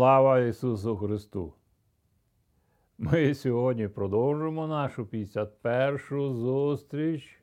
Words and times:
Слава 0.00 0.38
Ісусу 0.40 0.96
Христу! 0.96 1.52
Ми 2.98 3.34
сьогодні 3.34 3.88
продовжуємо 3.88 4.66
нашу 4.66 5.04
51-шу 5.04 6.34
зустріч 6.34 7.40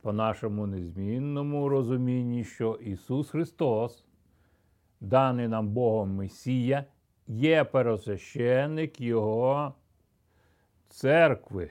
по 0.00 0.12
нашому 0.12 0.66
незмінному 0.66 1.68
розумінні, 1.68 2.44
що 2.44 2.78
Ісус 2.82 3.30
Христос, 3.30 4.04
даний 5.00 5.48
нам 5.48 5.68
Богом 5.68 6.14
Месія, 6.14 6.84
є 7.26 7.64
пересвященник 7.64 9.00
Його 9.00 9.74
церкви. 10.88 11.70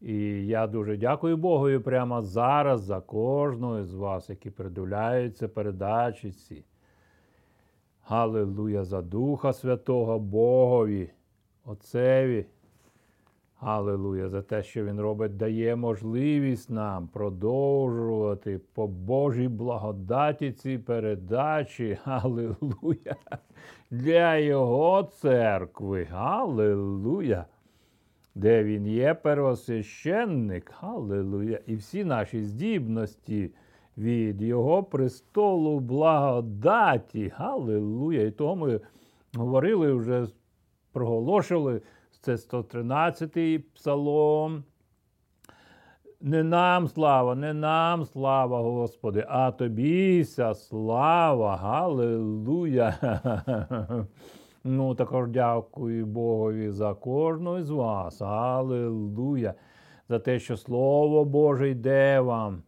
І 0.00 0.16
я 0.46 0.66
дуже 0.66 0.96
дякую 0.96 1.36
Богу 1.36 1.80
прямо 1.80 2.22
зараз 2.22 2.80
за 2.80 3.00
кожного 3.00 3.84
з 3.84 3.94
вас, 3.94 4.30
які 4.30 4.50
придивляються 4.50 5.48
передачі 5.48 6.32
ці. 6.32 6.64
Галилуя 8.08 8.84
за 8.84 9.02
Духа 9.02 9.52
Святого 9.52 10.18
Богові, 10.18 11.10
Отцеві. 11.64 12.46
Галилуя 13.56 14.28
за 14.28 14.42
те, 14.42 14.62
що 14.62 14.84
Він 14.84 15.00
робить, 15.00 15.36
дає 15.36 15.76
можливість 15.76 16.70
нам 16.70 17.08
продовжувати 17.08 18.60
по 18.74 18.86
Божій 18.86 19.48
благодаті 19.48 20.52
ці 20.52 20.78
передачі. 20.78 21.98
Галилуя! 22.04 23.16
Для 23.90 24.36
Його 24.36 25.02
церкви. 25.02 26.04
Галилуя! 26.04 27.44
Де 28.34 28.64
він 28.64 28.86
є 28.86 29.14
первосвященник, 29.14 30.72
Галилуя! 30.80 31.58
І 31.66 31.76
всі 31.76 32.04
наші 32.04 32.42
здібності 32.42 33.50
від 33.98 34.42
Його 34.42 34.82
престолу 34.82 35.80
благодаті. 35.80 37.32
Галилуя! 37.36 38.22
І 38.22 38.30
того 38.30 38.56
ми 38.56 38.80
говорили 39.36 39.92
вже, 39.92 40.26
проголошували 40.92 41.82
це 42.20 42.34
113-й 42.34 43.58
псалом. 43.58 44.64
Не 46.20 46.42
нам 46.42 46.88
слава, 46.88 47.34
не 47.34 47.54
нам 47.54 48.04
слава, 48.04 48.60
Господи, 48.60 49.24
а 49.28 49.50
тобіся 49.50 50.54
слава, 50.54 51.56
Галилуя. 51.56 52.94
Ну, 54.64 54.94
також 54.94 55.28
дякую 55.28 56.06
Богові 56.06 56.70
за 56.70 56.94
кожного 56.94 57.62
з 57.62 57.70
вас. 57.70 58.22
Аллилуйя. 58.22 59.54
За 60.08 60.18
те, 60.18 60.38
що 60.38 60.56
Слово 60.56 61.24
Боже 61.24 61.70
йде 61.70 62.20
вам. 62.20 62.62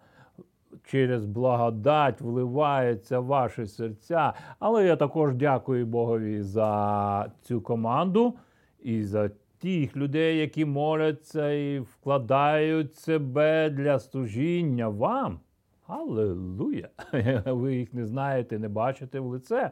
Через 0.91 1.24
благодать 1.24 2.20
вливається 2.20 3.20
в 3.20 3.24
ваші 3.24 3.66
серця. 3.66 4.33
Але 4.58 4.86
я 4.86 4.97
також 4.97 5.34
дякую 5.34 5.86
Богові 5.86 6.42
за 6.42 7.32
цю 7.42 7.60
команду 7.60 8.34
і 8.82 9.02
за 9.02 9.30
тих 9.58 9.97
людей, 9.97 10.38
які 10.38 10.64
моляться 10.64 11.52
і 11.52 11.78
вкладають 11.78 12.94
себе 12.97 13.70
для 13.70 13.98
служіння 13.98 14.88
вам. 14.88 15.41
Аллилуйя! 15.86 16.88
Ви 17.47 17.77
їх 17.77 17.94
не 17.94 18.06
знаєте, 18.06 18.58
не 18.58 18.69
бачите 18.69 19.20
в 19.20 19.27
лице. 19.27 19.70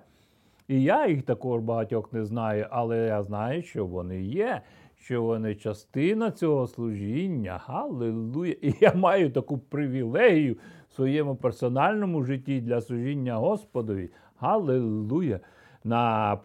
І 0.68 0.82
я 0.82 1.06
їх 1.06 1.22
також 1.22 1.60
багатьох 1.60 2.12
не 2.12 2.24
знаю, 2.24 2.66
але 2.70 2.98
я 2.98 3.22
знаю, 3.22 3.62
що 3.62 3.86
вони 3.86 4.22
є, 4.22 4.62
що 4.96 5.22
вони 5.22 5.54
частина 5.54 6.30
цього 6.30 6.66
служіння. 6.66 7.60
Галилуя! 7.64 8.54
І 8.62 8.74
я 8.80 8.94
маю 8.94 9.30
таку 9.30 9.58
привілегію 9.58 10.56
в 10.88 10.94
своєму 10.94 11.36
персональному 11.36 12.22
житті 12.22 12.60
для 12.60 12.80
служіння 12.80 13.36
Господові. 13.36 14.10
Галилуя! 14.38 15.40
На 15.84 16.38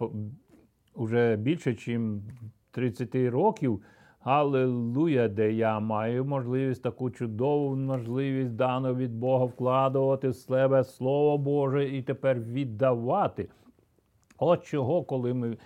вже 0.95 1.35
більше, 1.35 1.69
ніж 1.71 2.21
30 2.71 3.15
років. 3.15 3.81
Галилуя, 4.19 5.27
де 5.27 5.53
я 5.53 5.79
маю 5.79 6.25
можливість 6.25 6.83
таку 6.83 7.11
чудову 7.11 7.75
можливість 7.75 8.55
дану 8.55 8.95
від 8.95 9.15
Бога 9.15 9.45
вкладувати 9.45 10.29
в 10.29 10.35
себе 10.35 10.83
Слово 10.83 11.37
Боже 11.37 11.89
і 11.89 12.01
тепер 12.01 12.39
віддавати. 12.39 13.49
От 14.43 14.65
чого, 14.65 15.03
коли 15.03 15.33
ми 15.33 15.57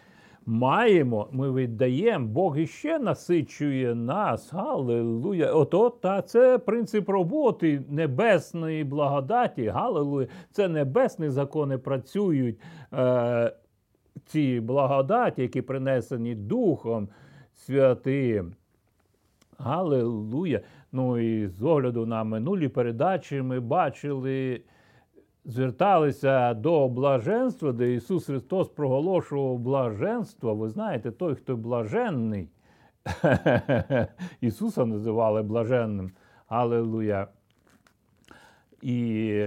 маємо, 0.45 1.27
ми 1.31 1.51
віддаємо, 1.51 2.27
Бог 2.27 2.57
іще 2.57 2.99
насичує 2.99 3.95
нас. 3.95 4.53
Галилуя. 4.53 5.51
Ото 5.53 5.89
та 5.89 6.21
це 6.21 6.57
принцип 6.57 7.09
роботи 7.09 7.81
небесної 7.89 8.83
благодаті. 8.83 9.67
Галилуя. 9.67 10.27
Це 10.51 10.67
небесні 10.67 11.29
закони 11.29 11.77
працюють. 11.77 12.59
Е, 12.93 13.51
Ці 14.25 14.59
благодаті, 14.59 15.41
які 15.41 15.61
принесені 15.61 16.35
Духом 16.35 17.09
Святим. 17.53 18.53
Галилуя. 19.57 20.59
Ну 20.91 21.17
і 21.17 21.47
з 21.47 21.63
огляду 21.63 22.05
на 22.05 22.23
минулі 22.23 22.67
передачі 22.67 23.41
ми 23.41 23.59
бачили 23.59 24.61
зверталися 25.47 26.53
до 26.53 26.87
блаженства, 26.87 27.71
де 27.71 27.93
Ісус 27.93 28.25
Христос 28.25 28.69
проголошував 28.69 29.59
блаженство. 29.59 30.55
Ви 30.55 30.69
знаєте, 30.69 31.11
той, 31.11 31.35
хто 31.35 31.57
блаженний, 31.57 32.49
Ісуса 34.41 34.85
називали 34.85 35.43
блаженним. 35.43 36.11
Аллилуйя. 36.47 37.27
І 38.81 39.45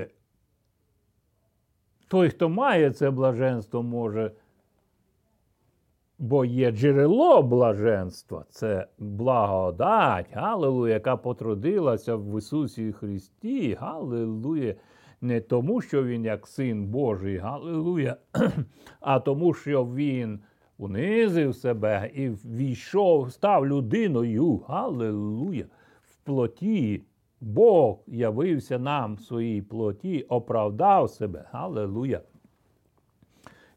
той, 2.09 2.29
хто 2.29 2.49
має 2.49 2.91
це 2.91 3.11
блаженство, 3.11 3.83
може. 3.83 4.33
Бо 6.19 6.45
є 6.45 6.71
джерело 6.71 7.43
блаженства, 7.43 8.45
це 8.51 8.87
благодать, 8.99 10.33
Галилуя, 10.33 10.95
яка 10.95 11.17
потрудилася 11.17 12.17
в 12.17 12.39
Ісусі 12.39 12.93
Христі. 12.93 13.75
Галилуя 13.75 14.75
не 15.21 15.41
тому, 15.41 15.81
що 15.81 16.05
він 16.05 16.25
як 16.25 16.47
син 16.47 16.87
Божий, 16.87 17.37
Галилуя, 17.37 18.17
а 19.01 19.21
тому, 19.21 19.55
що 19.55 19.85
він 19.85 20.41
унизив 20.79 21.55
себе 21.55 22.11
і 22.15 22.29
війшов, 22.29 23.33
став 23.33 23.67
людиною. 23.67 24.57
Галилуя, 24.69 25.65
в 26.03 26.17
плоті. 26.25 27.03
Бог 27.41 27.99
явився 28.07 28.79
нам 28.79 29.15
в 29.15 29.21
своїй 29.21 29.63
плоті, 29.63 30.23
оправдав 30.23 31.11
себе. 31.11 31.45
Галилуя. 31.53 32.21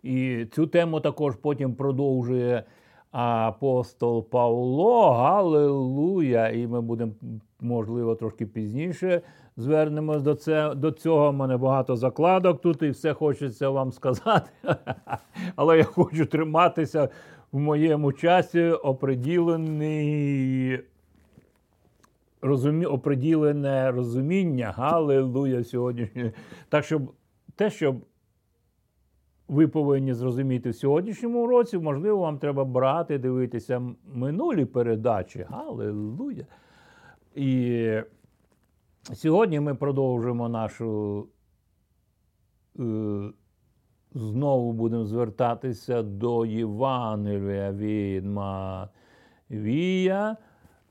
І 0.04 0.46
цю 0.52 0.68
тему 0.68 1.00
також 1.00 1.36
потім 1.36 1.76
продовжує 1.76 2.64
апостол 3.12 4.30
Павло. 4.30 5.12
Галилуя! 5.12 6.50
І 6.50 6.68
ми 6.68 6.82
будемо, 6.82 7.12
можливо, 7.64 8.16
трошки 8.16 8.46
пізніше 8.46 9.22
звернемось 9.58 10.22
до 10.22 10.36
це, 10.36 10.76
до 10.76 10.92
цього. 10.92 11.30
У 11.30 11.34
мене 11.34 11.58
багато 11.58 11.96
закладок 11.96 12.62
тут, 12.62 12.82
і 12.82 12.90
все 12.90 13.14
хочеться 13.14 13.70
вам 13.70 13.92
сказати. 13.92 14.50
Але 15.56 15.78
я 15.78 15.84
хочу 15.84 16.26
триматися 16.26 17.10
в 17.52 17.60
моєму 17.60 18.14
часі 18.14 18.64
оприділений. 18.64 20.80
Розумі... 22.42 22.86
Оприділене 22.86 23.92
розуміння, 23.92 24.74
Галилуя 24.78 25.64
сьогоднішнє. 25.64 26.32
Так, 26.70 26.86
щоб 26.86 27.02
те, 27.56 27.70
щоб 27.70 27.96
ви 29.48 29.68
повинні 29.68 30.14
зрозуміти 30.14 30.70
в 30.70 30.76
сьогоднішньому 30.76 31.48
році, 31.48 31.78
можливо, 31.78 32.18
вам 32.18 32.38
треба 32.38 32.66
брати, 32.66 33.18
дивитися 33.18 33.82
минулі 34.14 34.66
передачі. 34.66 35.46
Галилуя! 35.50 36.46
І 37.36 38.02
сьогодні 39.14 39.60
ми 39.60 39.76
продовжуємо 39.76 40.50
нашу. 40.50 41.28
Е, 42.80 43.32
знову 44.14 44.74
будемо 44.74 45.06
звертатися 45.06 46.04
до 46.04 46.46
Євангелія 46.46 47.72
від 47.72 48.26
Матвія, 48.26 48.98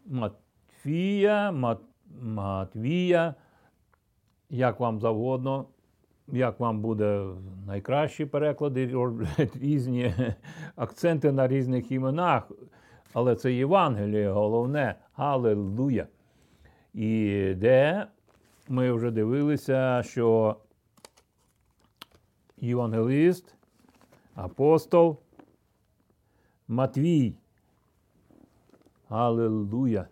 Матфія, 0.06 1.52
Мат, 1.52 1.78
Матвія, 2.20 3.34
як 4.50 4.80
вам 4.80 5.00
завгодно 5.00 5.66
як 6.32 6.60
вам 6.60 6.80
буде 6.80 7.24
найкращі 7.66 8.26
переклади, 8.26 8.94
різні 9.60 10.14
акценти 10.76 11.32
на 11.32 11.48
різних 11.48 11.92
іменах, 11.92 12.50
але 13.12 13.36
це 13.36 13.52
Євангеліє 13.52 14.30
головне. 14.30 14.94
Галилуя. 15.14 16.06
І 16.94 17.54
де 17.56 18.06
ми 18.68 18.92
вже 18.92 19.10
дивилися, 19.10 20.02
що 20.02 20.56
євангелист, 22.56 23.54
апостол 24.34 25.18
Матвій. 26.68 27.34
Галилуя. 29.08 30.06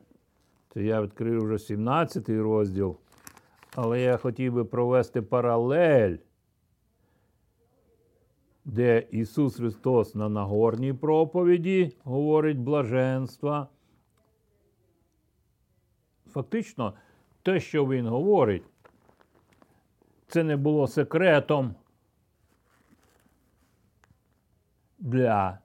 Це 0.74 0.82
я 0.82 1.02
відкрив 1.02 1.44
вже 1.44 1.58
17 1.58 2.28
розділ. 2.28 2.96
Але 3.74 4.00
я 4.00 4.16
хотів 4.16 4.52
би 4.52 4.64
провести 4.64 5.22
паралель 5.22 6.16
де 8.64 9.06
Ісус 9.10 9.56
Христос 9.56 10.14
на 10.14 10.28
Нагорній 10.28 10.92
проповіді 10.92 11.92
говорить 12.04 12.58
блаженства. 12.58 13.68
Фактично, 16.32 16.94
те, 17.42 17.60
що 17.60 17.86
Він 17.86 18.06
говорить, 18.06 18.62
це 20.28 20.44
не 20.44 20.56
було 20.56 20.86
секретом 20.86 21.74
для 24.98 25.58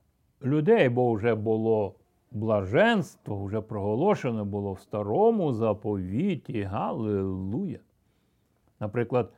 людей, 0.44 0.90
бо 0.90 1.14
вже 1.14 1.36
було 1.36 1.96
блаженство, 2.32 3.46
вже 3.46 3.62
проголошено 3.62 4.46
було 4.46 4.74
в 4.74 4.80
старому 4.80 5.54
заповіті. 5.54 6.62
Галилуя. 6.62 7.80
Наприклад, 8.80 9.32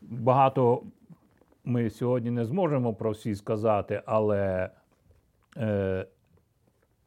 багато 0.00 0.82
ми 1.64 1.90
сьогодні 1.90 2.30
не 2.30 2.44
зможемо 2.44 2.94
про 2.94 3.10
всі 3.10 3.34
сказати, 3.34 4.02
але, 4.06 4.70
е, 5.56 6.06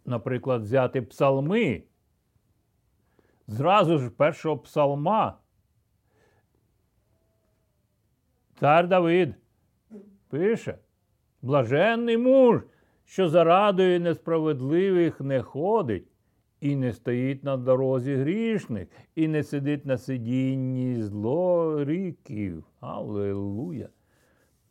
наприклад, 0.05 0.61
взяти 0.61 1.01
псалми. 1.01 1.83
Зразу 3.47 3.97
ж 3.97 4.09
першого 4.09 4.57
псалма. 4.57 5.37
Цар 8.59 8.87
Давид 8.87 9.35
пише: 10.29 10.77
блаженний 11.41 12.17
муж, 12.17 12.61
що 13.05 13.29
зарадою 13.29 13.99
несправедливих 13.99 15.21
не 15.21 15.41
ходить, 15.41 16.07
і 16.61 16.75
не 16.75 16.93
стоїть 16.93 17.43
на 17.43 17.57
дорозі 17.57 18.15
грішних, 18.15 18.87
і 19.15 19.27
не 19.27 19.43
сидить 19.43 19.85
на 19.85 19.97
сидінні 19.97 21.03
злоріків. 21.03 22.63
Аллилуйя! 22.79 23.89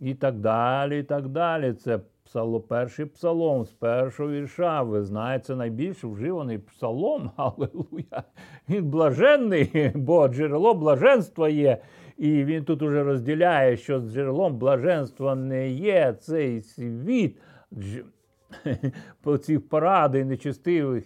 І 0.00 0.14
так 0.14 0.38
далі, 0.38 1.00
і 1.00 1.02
так 1.02 1.28
далі. 1.28 1.72
Це 1.72 2.00
псало, 2.24 2.60
перший 2.60 3.06
псалом 3.06 3.64
з 3.64 3.70
першого 3.70 4.30
вірша. 4.30 4.82
Ви 4.82 5.02
знаєте, 5.02 5.56
найбільш 5.56 6.04
вживаний 6.04 6.58
псалом. 6.58 7.30
Аллилуйя. 7.36 8.22
Він 8.68 8.90
блаженний, 8.90 9.92
бо 9.94 10.28
джерело 10.28 10.74
блаженства 10.74 11.48
є. 11.48 11.78
І 12.16 12.44
він 12.44 12.64
тут 12.64 12.82
уже 12.82 13.04
розділяє, 13.04 13.76
що 13.76 14.00
джерелом 14.00 14.58
блаженства 14.58 15.34
не 15.34 15.68
є 15.68 16.16
цей 16.20 16.62
світ. 16.62 17.38
По 19.22 19.38
ці 19.38 19.58
поради 19.58 20.24
нечистивих 20.24 21.04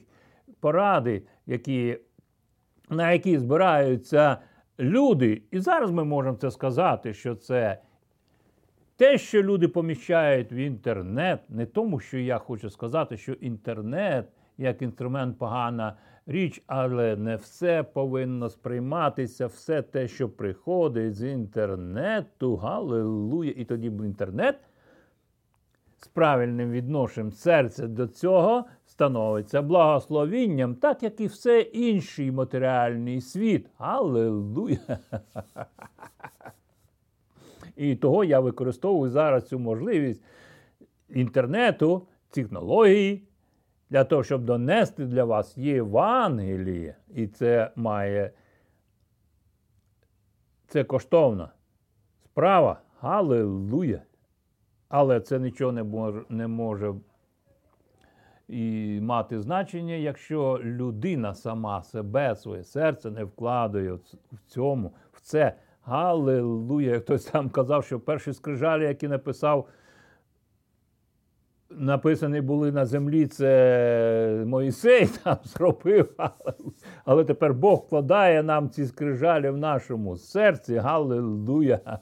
поради, 0.61 1.23
які, 1.47 1.99
на 2.91 3.13
які 3.13 3.39
збираються 3.39 4.37
люди. 4.81 5.43
І 5.51 5.59
зараз 5.59 5.91
ми 5.91 6.05
можемо 6.05 6.37
це 6.37 6.51
сказати, 6.51 7.15
що 7.15 7.35
це 7.35 7.79
те, 9.01 9.19
що 9.19 9.43
люди 9.43 9.69
поміщають 9.69 10.53
в 10.53 10.55
інтернет, 10.55 11.41
не 11.49 11.67
тому, 11.67 12.01
що 12.01 12.19
я 12.19 12.39
хочу 12.39 12.71
сказати, 12.71 13.17
що 13.17 13.33
інтернет 13.33 14.29
як 14.59 14.83
інструмент 14.83 15.39
погана 15.39 15.97
річ, 16.27 16.63
але 16.67 17.17
не 17.17 17.37
все 17.37 17.83
повинно 17.83 18.49
сприйматися, 18.49 19.47
все 19.47 19.83
те, 19.83 20.09
що 20.09 20.29
приходить 20.29 21.15
з 21.15 21.33
інтернету, 21.33 22.57
галилуя. 22.57 23.51
І 23.57 23.65
тоді 23.65 23.87
інтернет 23.87 24.57
з 25.99 26.07
правильним 26.07 26.71
відношенням 26.71 27.33
серця 27.33 27.87
до 27.87 28.07
цього 28.07 28.65
становиться 28.87 29.63
благословінням, 29.63 30.75
так 30.75 31.03
як 31.03 31.21
і 31.21 31.27
все 31.27 31.61
інший 31.61 32.33
матеріальний 32.33 33.21
світ. 33.21 33.67
Аллилуйя! 33.79 34.79
І 37.81 37.97
того 37.97 38.25
я 38.25 38.41
використовую 38.41 39.11
зараз 39.11 39.49
цю 39.49 39.59
можливість 39.59 40.23
інтернету, 41.09 42.07
технології, 42.31 43.23
для 43.91 44.05
того, 44.05 44.25
щоб 44.25 44.45
донести 44.45 45.07
для 45.07 45.25
вас 45.25 45.59
Євангеліє. 45.59 46.97
І 47.15 47.27
це 47.27 47.71
має 47.77 48.31
це 50.67 50.85
коштовна 50.85 51.51
справа. 52.25 52.81
Галилуя! 53.01 54.03
Але 54.89 55.21
це 55.21 55.39
нічого 55.39 55.73
не 55.73 55.83
може 55.83 56.25
не 56.29 56.47
може 56.47 56.95
і 58.49 58.99
мати 59.03 59.41
значення, 59.41 59.95
якщо 59.95 60.61
людина 60.63 61.35
сама 61.35 61.83
себе, 61.83 62.37
своє 62.37 62.65
серце 62.65 63.11
не 63.11 63.25
вкладає 63.25 63.93
в 63.93 64.41
цьому, 64.47 64.95
в 65.13 65.21
це. 65.21 65.57
Галилуя! 65.83 66.99
Хтось 66.99 67.25
там 67.25 67.51
казав, 67.51 67.85
що 67.85 68.01
перші 68.01 68.33
скрижалі, 68.33 68.85
які 68.85 69.09
написав, 69.09 69.69
написані 71.71 72.41
були 72.41 72.73
на 72.73 72.87
землі, 72.87 73.27
це 73.27 74.45
Моїсей 74.47 75.07
там 75.25 75.37
зробив. 75.45 76.15
Але 77.05 77.25
тепер 77.25 77.55
Бог 77.55 77.79
вкладає 77.79 78.43
нам 78.43 78.71
ці 78.71 78.87
скрижалі 78.87 79.51
в 79.51 79.57
нашому 79.57 80.17
серці. 80.17 80.77
Галилуя! 80.77 81.99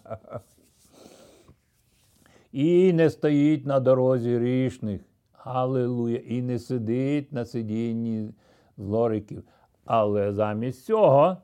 І 2.53 2.93
не 2.93 3.11
стоїть 3.11 3.67
на 3.67 3.81
дорозі 3.81 4.37
грішних. 4.37 5.01
Аллилуйя. 5.33 6.19
І 6.19 6.43
не 6.43 6.59
сидить 6.59 7.33
на 7.33 7.45
сидінні 7.45 8.35
злориків. 8.77 9.43
Але 9.85 10.33
замість 10.33 10.85
цього 10.85 11.37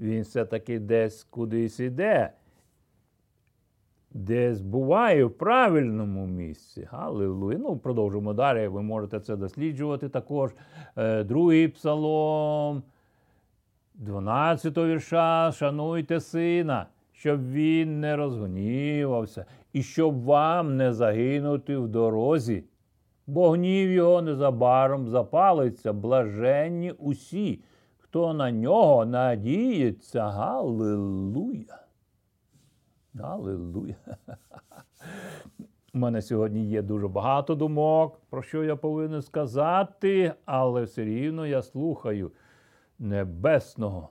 він 0.00 0.22
все-таки 0.22 0.78
десь 0.78 1.24
кудись 1.24 1.80
іде, 1.80 2.32
десь 4.10 4.60
буває 4.60 5.24
в 5.24 5.30
правильному 5.30 6.26
місці. 6.26 6.88
Аллилуйя. 6.90 7.58
Ну, 7.58 7.76
продовжуємо 7.76 8.32
далі. 8.32 8.68
Ви 8.68 8.82
можете 8.82 9.20
це 9.20 9.36
досліджувати 9.36 10.08
також. 10.08 10.50
Е, 10.96 11.24
другий 11.24 11.68
псалом, 11.68 12.82
12 13.94 14.78
вірша, 14.78 15.52
шануйте 15.52 16.20
сина 16.20 16.86
щоб 17.14 17.50
він 17.52 18.00
не 18.00 18.16
розгнівався, 18.16 19.44
і 19.72 19.82
щоб 19.82 20.24
вам 20.24 20.76
не 20.76 20.92
загинути 20.92 21.76
в 21.76 21.88
дорозі, 21.88 22.64
бо 23.26 23.50
гнів 23.50 23.90
його 23.90 24.22
незабаром 24.22 25.08
запалиться, 25.08 25.92
блаженні 25.92 26.92
усі, 26.92 27.60
хто 28.14 28.34
на 28.34 28.50
нього 28.50 29.06
надіється. 29.06 30.28
Галилуя. 30.30 31.78
Галилуя. 33.14 33.94
У 35.94 35.98
мене 35.98 36.22
сьогодні 36.22 36.66
є 36.66 36.82
дуже 36.82 37.08
багато 37.08 37.54
думок, 37.54 38.20
про 38.30 38.42
що 38.42 38.64
я 38.64 38.76
повинен 38.76 39.22
сказати, 39.22 40.32
але 40.44 40.82
все 40.82 41.04
рівно 41.04 41.46
я 41.46 41.62
слухаю 41.62 42.32
небесного 42.98 44.08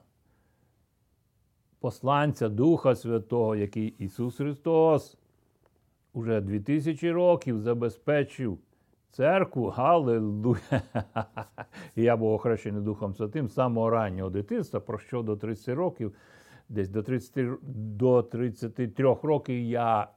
посланця 1.80 2.48
Духа 2.48 2.94
Святого, 2.94 3.56
який 3.56 3.88
Ісус 3.98 4.36
Христос 4.36 5.16
уже 6.12 6.40
2000 6.40 7.10
років 7.10 7.60
забезпечив 7.60 8.58
церкву. 9.14 9.68
Галилуя! 9.68 10.82
Я 11.96 12.16
був 12.16 12.32
охрещений 12.32 12.82
Духом 12.82 13.14
Святим 13.14 13.48
з 13.48 13.54
самого 13.54 13.90
раннього 13.90 14.30
дитинства, 14.30 14.80
про 14.80 14.98
що 14.98 15.22
до 15.22 15.36
30 15.36 15.74
років, 15.74 16.14
десь 16.68 16.88
до 16.88 17.02
30, 17.02 17.48
до 17.96 18.22
33 18.22 19.16
років 19.22 19.60
я. 19.60 20.08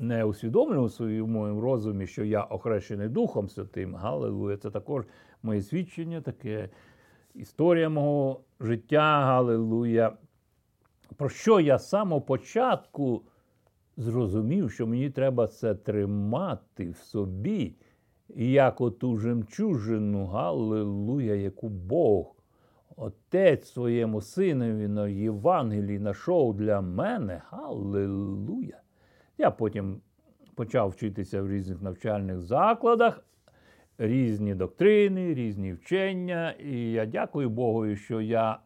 Не 0.00 0.24
усвідомлював 0.24 0.84
у 0.84 0.88
своєму 0.88 1.60
розумі, 1.60 2.06
що 2.06 2.24
я 2.24 2.42
охрещений 2.42 3.08
Духом 3.08 3.48
Святим. 3.48 3.94
Галилуя. 3.94 4.56
Це 4.56 4.70
також 4.70 5.04
моє 5.42 5.62
свідчення, 5.62 6.20
таке 6.20 6.68
історія 7.34 7.88
мого 7.88 8.40
життя. 8.60 9.20
Галилуя 9.24 10.12
про 11.16 11.28
що 11.28 11.60
я 11.60 11.78
з 11.78 11.88
самого 11.88 12.20
початку 12.20 13.22
зрозумів, 13.96 14.72
що 14.72 14.86
мені 14.86 15.10
треба 15.10 15.46
це 15.46 15.74
тримати 15.74 16.90
в 16.90 16.96
собі, 16.96 17.74
і 18.34 18.50
як 18.50 18.80
оту 18.80 19.16
жемчужину, 19.16 20.26
Галилуя, 20.26 21.34
яку 21.34 21.68
Бог, 21.68 22.34
Отець 22.96 23.72
своєму 23.72 24.20
синові 24.20 24.88
на 24.88 25.08
Євангелії 25.08 25.98
знайшов 25.98 26.56
для 26.56 26.80
мене. 26.80 27.42
Галилуя. 27.50 28.80
Я 29.38 29.50
потім 29.50 30.00
почав 30.54 30.88
вчитися 30.88 31.42
в 31.42 31.50
різних 31.50 31.82
навчальних 31.82 32.40
закладах, 32.40 33.24
різні 33.98 34.54
доктрини, 34.54 35.34
різні 35.34 35.72
вчення. 35.72 36.50
І 36.50 36.92
я 36.92 37.06
дякую 37.06 37.50
Богу, 37.50 37.96
що 37.96 38.20
я 38.20 38.58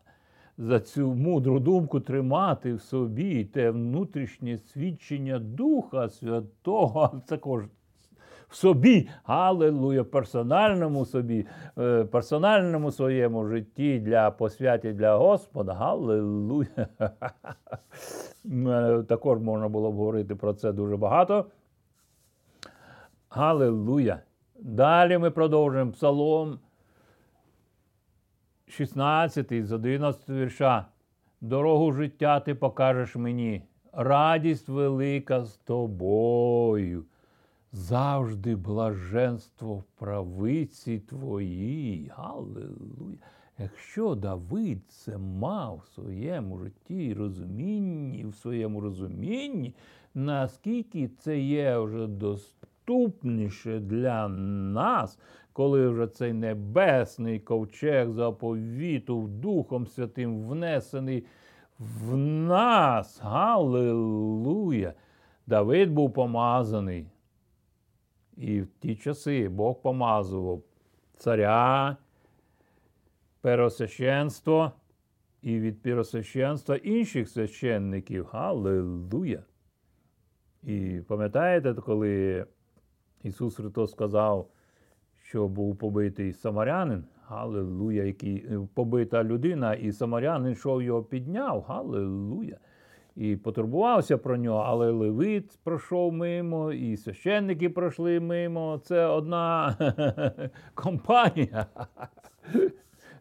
за 0.58 0.80
цю 0.80 1.14
мудру 1.14 1.60
думку 1.60 2.00
тримати 2.00 2.74
в 2.74 2.80
собі 2.80 3.44
те 3.44 3.70
внутрішнє 3.70 4.58
свідчення 4.58 5.38
Духа 5.38 6.08
Святого, 6.08 7.22
також 7.26 7.64
в 8.52 8.54
собі, 8.54 9.08
алелуя, 9.24 10.04
персональному 10.04 11.04
собі, 11.04 11.46
е, 11.78 12.04
персональному 12.04 12.90
своєму 12.90 13.46
житті 13.46 13.98
для 13.98 14.30
посвяті 14.30 14.92
для 14.92 15.16
Господа. 15.16 15.74
Галилуя. 15.74 16.66
Також 19.08 19.40
можна 19.40 19.68
було 19.68 19.92
б 19.92 19.94
говорити 19.94 20.34
про 20.34 20.54
це 20.54 20.72
дуже 20.72 20.96
багато. 20.96 21.46
Галилуя! 23.30 24.18
Далі 24.60 25.18
ми 25.18 25.30
продовжуємо 25.30 25.92
Псалом 25.92 26.58
16 28.66 29.66
з 29.66 29.72
11 29.72 30.28
вірша. 30.28 30.86
Дорогу 31.40 31.92
життя 31.92 32.40
ти 32.40 32.54
покажеш 32.54 33.16
мені, 33.16 33.62
радість 33.92 34.68
велика 34.68 35.44
з 35.44 35.56
тобою. 35.56 37.04
Завжди 37.74 38.56
блаженство 38.56 39.74
в 39.74 39.82
правиці 39.82 40.98
твоїй. 40.98 42.10
Галилуя! 42.16 43.16
Якщо 43.58 44.14
Давид 44.14 44.78
це 44.88 45.18
мав 45.18 45.82
в 45.84 45.88
своєму 45.94 46.58
житті 46.58 47.04
і 47.04 47.14
розумінні, 47.14 48.24
в 48.24 48.34
своєму 48.34 48.80
розумінні, 48.80 49.74
наскільки 50.14 51.08
це 51.08 51.38
є 51.38 51.78
вже 51.78 52.06
доступніше 52.06 53.80
для 53.80 54.28
нас, 54.28 55.18
коли 55.52 55.88
вже 55.88 56.06
цей 56.06 56.32
небесний 56.32 57.40
ковчег 57.40 58.10
заповіту 58.10 59.28
Духом 59.28 59.86
Святим 59.86 60.48
внесений 60.48 61.24
в 61.78 62.16
нас. 62.16 63.20
Галилуя! 63.22 64.92
Давид 65.46 65.90
був 65.90 66.12
помазаний. 66.12 67.06
І 68.36 68.60
в 68.60 68.68
ті 68.80 68.96
часи 68.96 69.48
Бог 69.48 69.82
помазував 69.82 70.62
царя, 71.16 71.96
перосвященство 73.40 74.72
і 75.42 75.60
від 75.60 75.82
перосвященства 75.82 76.76
інших 76.76 77.28
священників. 77.28 78.26
Галилуя! 78.32 79.42
І 80.62 81.00
пам'ятаєте, 81.08 81.74
коли 81.74 82.46
Ісус 83.22 83.56
Христос 83.56 83.90
сказав, 83.90 84.50
що 85.22 85.48
був 85.48 85.76
побитий 85.76 86.32
самарянин, 86.32 87.04
Галилуя, 87.26 88.04
який 88.04 88.46
побита 88.74 89.24
людина, 89.24 89.74
і 89.74 89.92
самарянин 89.92 90.52
йшов 90.52 90.82
його 90.82 91.02
підняв, 91.02 91.62
Галилуя. 91.62 92.58
І 93.16 93.36
потурбувався 93.36 94.18
про 94.18 94.36
нього, 94.36 94.64
але 94.66 94.90
Левит 94.90 95.58
пройшов 95.64 96.12
мимо, 96.12 96.72
і 96.72 96.96
священники 96.96 97.70
пройшли 97.70 98.20
мимо. 98.20 98.80
Це 98.84 99.06
одна 99.06 99.76
компанія. 100.74 101.66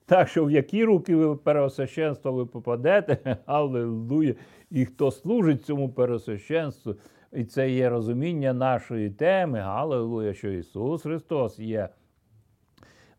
Так 0.06 0.28
що 0.28 0.46
в 0.46 0.52
які 0.52 0.84
руки 0.86 1.16
ви 1.16 1.36
пересвященства 1.36 2.32
ви 2.32 2.46
попадете, 2.46 3.38
аллилуйя, 3.46 4.36
і 4.72 4.86
хто 4.86 5.12
служить 5.12 5.66
цьому 5.66 5.90
пересвященству, 5.90 6.96
і 7.34 7.44
це 7.44 7.70
є 7.70 7.90
розуміння 7.90 8.54
нашої 8.54 9.10
теми, 9.10 9.60
аллилуйя, 9.60 10.34
що 10.34 10.50
Ісус 10.50 11.02
Христос 11.02 11.60
є 11.60 11.90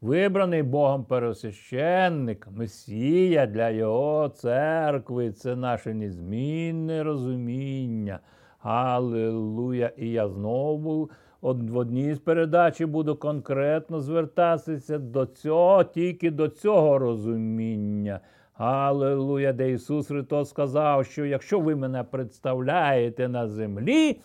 вибраний 0.02 0.62
Богом 0.62 1.04
пересвященник, 1.04 2.48
Месія 2.50 3.46
для 3.46 3.70
Його 3.70 4.28
церкви. 4.28 5.32
Це 5.32 5.56
наше 5.56 5.94
незмінне 5.94 7.02
розуміння. 7.02 8.20
Аллилуйя! 8.58 9.92
І 9.96 10.10
я 10.10 10.28
знову 10.28 11.10
в 11.42 11.76
одній 11.76 12.14
з 12.14 12.18
передач 12.18 12.82
буду 12.82 13.16
конкретно 13.16 14.00
звертатися 14.00 14.98
до 14.98 15.26
цього, 15.26 15.84
тільки 15.84 16.30
до 16.30 16.48
цього 16.48 16.98
розуміння. 16.98 18.20
Аллилуйя, 18.54 19.52
де 19.52 19.70
Ісус 19.70 20.06
Христос 20.06 20.48
сказав, 20.48 21.06
що 21.06 21.24
якщо 21.24 21.60
ви 21.60 21.76
мене 21.76 22.04
представляєте 22.04 23.28
на 23.28 23.48
землі, 23.48 24.20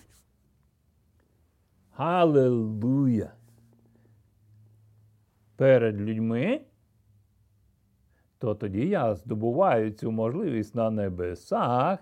Аллилуйя, 1.96 3.32
перед 5.58 6.02
людьми, 6.02 6.62
то 8.38 8.56
тоді 8.56 8.88
я 8.88 9.16
здобуваю 9.16 9.92
цю 9.92 10.12
можливість 10.12 10.76
на 10.76 10.90
небесах 10.90 12.00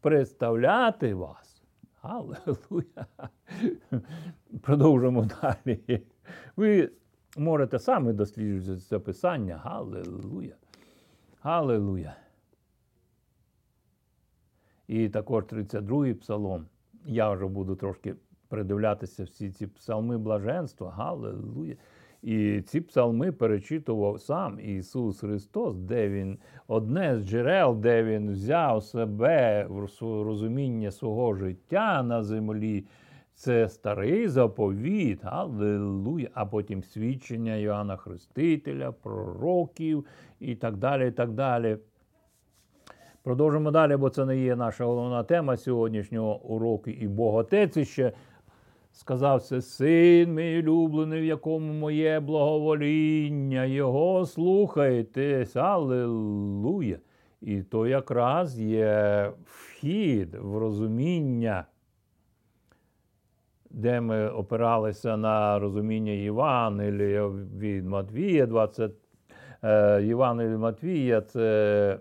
представляти 0.00 1.14
вас. 1.14 1.62
Аллилуйя! 2.02 3.06
Продовжимо 4.62 5.28
далі. 5.42 6.02
Ви 6.56 6.90
можете 7.36 7.78
самі 7.78 8.12
досліджувати 8.12 8.80
це 8.80 8.98
писання. 8.98 9.56
Галилуя. 9.56 10.54
Галилуя. 11.40 12.16
І 14.88 15.08
також 15.08 15.44
32-й 15.44 16.14
псалом. 16.14 16.66
Я 17.06 17.30
вже 17.30 17.46
буду 17.46 17.76
трошки 17.76 18.14
придивлятися 18.48 19.24
всі 19.24 19.50
ці 19.50 19.66
псалми 19.66 20.18
блаженства. 20.18 20.90
Галилуя. 20.90 21.74
І 22.22 22.60
ці 22.60 22.80
псалми 22.80 23.32
перечитував 23.32 24.20
сам 24.20 24.60
Ісус 24.60 25.20
Христос, 25.20 25.76
де 25.76 26.08
Він 26.08 26.38
одне 26.68 27.18
з 27.18 27.28
джерел, 27.28 27.76
де 27.76 28.04
Він 28.04 28.30
взяв 28.32 28.82
себе 28.82 29.66
в 29.68 29.88
розуміння 30.00 30.90
свого 30.90 31.34
життя 31.34 32.02
на 32.02 32.22
землі. 32.22 32.84
Це 33.34 33.68
старий 33.68 34.28
заповіт, 34.28 35.24
Аллилуйя, 35.24 36.28
а 36.34 36.46
потім 36.46 36.82
свідчення 36.82 37.56
Йоанна 37.56 37.96
Хрестителя, 37.96 38.92
пророків 38.92 40.06
і 40.40 40.54
так 40.54 40.76
далі. 40.76 41.08
і 41.08 41.10
так 41.10 41.32
далі. 41.32 41.76
Продовжимо 43.22 43.70
далі, 43.70 43.96
бо 43.96 44.10
це 44.10 44.24
не 44.24 44.38
є 44.38 44.56
наша 44.56 44.84
головна 44.84 45.22
тема 45.22 45.56
сьогоднішнього 45.56 46.42
уроку. 46.42 46.90
І 46.90 47.08
Бог 47.08 47.34
Отець 47.34 47.88
ще 47.88 48.12
сказав 48.96 49.42
це 49.42 49.62
син 49.62 50.34
мій 50.34 50.58
улюблений, 50.58 51.20
в 51.20 51.24
якому 51.24 51.72
моє 51.72 52.20
благовоління, 52.20 53.64
його 53.64 54.26
слухайтесь, 54.26 55.56
Аллилуйя. 55.56 56.98
І 57.40 57.62
то 57.62 57.86
якраз 57.86 58.60
є 58.60 59.30
вхід 59.44 60.34
в 60.34 60.56
розуміння 60.56 61.66
де 63.76 64.00
ми 64.00 64.28
опиралися 64.28 65.16
на 65.16 65.58
розуміння 65.58 66.12
Євангелія 66.12 67.26
від 67.58 67.86
Матвія, 67.86 68.46
20, 68.46 68.92
е, 69.62 70.02
Євангелія 70.02 70.52
від 70.52 70.60
Матвія, 70.60 71.20
це 71.20 71.98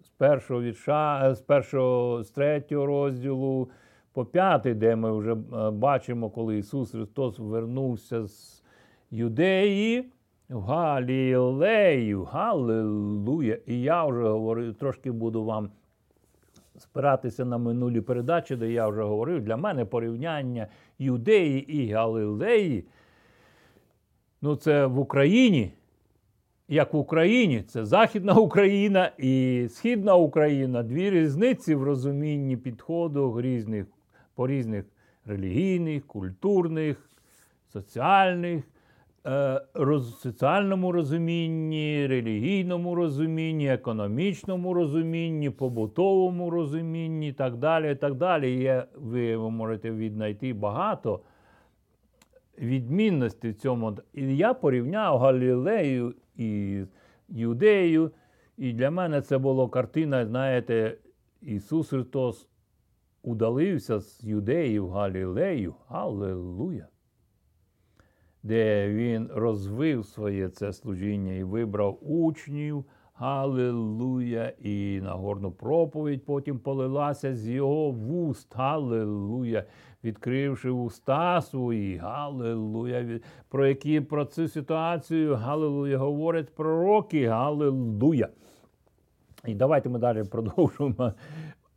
з 0.00 0.08
першого 0.08 0.62
вірша, 0.62 1.34
з 1.34 1.40
першого, 1.40 2.22
з 2.22 2.30
третього 2.30 2.86
розділу 2.86 3.70
по 4.12 4.24
п'ятий, 4.24 4.74
де 4.74 4.96
ми 4.96 5.18
вже 5.18 5.32
е, 5.32 5.70
бачимо, 5.70 6.30
коли 6.30 6.58
Ісус 6.58 6.90
Христос 6.90 7.38
вернувся 7.38 8.26
з 8.26 8.62
Юдеї 9.10 10.04
в 10.48 10.60
Галілею. 10.60 12.24
Галилуя! 12.24 13.56
І 13.66 13.80
я 13.80 14.04
вже 14.04 14.22
говорю, 14.22 14.72
трошки 14.72 15.10
буду 15.10 15.44
вам 15.44 15.70
спиратися 16.78 17.44
на 17.44 17.58
минулі 17.58 18.00
передачі, 18.00 18.56
де 18.56 18.72
я 18.72 18.88
вже 18.88 19.02
говорив, 19.02 19.44
для 19.44 19.56
мене 19.56 19.84
порівняння 19.84 20.66
Юдеї 20.98 21.72
і 21.72 21.92
Галилеї. 21.92 22.84
Ну, 24.42 24.56
це 24.56 24.86
в 24.86 24.98
Україні. 24.98 25.72
Як 26.68 26.94
в 26.94 26.96
Україні, 26.96 27.62
це 27.62 27.84
Західна 27.84 28.34
Україна 28.34 29.12
і 29.18 29.66
Східна 29.70 30.14
Україна. 30.14 30.82
Дві 30.82 31.10
різниці 31.10 31.74
в 31.74 31.82
розумінні 31.82 32.56
підходу 32.56 33.40
різних, 33.40 33.86
по 34.40 34.48
різних 34.48 34.84
релігійних, 35.26 36.06
культурних, 36.06 37.10
соціальних 37.72 38.64
Е, 39.26 39.60
роз, 39.74 40.20
соціальному 40.20 40.92
розумінні, 40.92 42.06
релігійному 42.06 42.94
розумінні, 42.94 43.72
економічному 43.72 44.74
розумінні, 44.74 45.50
побутовому 45.50 46.50
розумінні 46.50 47.28
і 47.28 47.32
так 47.32 47.56
далі. 47.56 47.94
Так 47.94 48.14
далі. 48.14 48.52
Є, 48.52 48.86
ви 48.94 49.36
можете 49.36 49.90
віднайти 49.90 50.52
багато 50.52 51.20
відмінностей 52.58 53.50
в 53.50 53.54
цьому. 53.54 53.96
І 54.14 54.36
я 54.36 54.54
порівняв 54.54 55.18
Галілею 55.18 56.14
і 56.36 56.82
Юдею. 57.28 58.10
І 58.56 58.72
для 58.72 58.90
мене 58.90 59.22
це 59.22 59.38
була 59.38 59.68
картина, 59.68 60.26
знаєте, 60.26 60.96
Ісус 61.42 61.88
Христос 61.88 62.48
удалився 63.22 64.00
з 64.00 64.24
Юдеї 64.24 64.80
в 64.80 64.90
Галілею. 64.90 65.74
Аллилуйя! 65.88 66.86
де 68.42 68.88
він 68.88 69.30
розвив 69.34 70.04
своє 70.04 70.48
це 70.48 70.72
служіння 70.72 71.32
і 71.32 71.44
вибрав 71.44 71.98
учнів. 72.02 72.84
Галилуя! 73.14 74.52
І 74.60 75.00
Нагорну 75.02 75.52
проповідь 75.52 76.24
потім 76.24 76.58
полилася 76.58 77.34
з 77.34 77.48
його 77.48 77.90
вуст. 77.90 78.56
Галилуя! 78.56 79.64
Відкривши 80.04 80.70
уста 80.70 81.40
свої, 81.40 81.96
Галилуя! 81.96 83.20
Про 83.48 83.66
які 83.66 84.00
про 84.00 84.24
цю 84.24 84.48
ситуацію 84.48 85.34
Галилуя 85.34 85.98
говорять 85.98 86.54
пророки, 86.54 87.26
Галилуя! 87.26 88.28
І 89.46 89.54
давайте 89.54 89.88
ми 89.88 89.98
далі 89.98 90.24
продовжуємо 90.24 91.12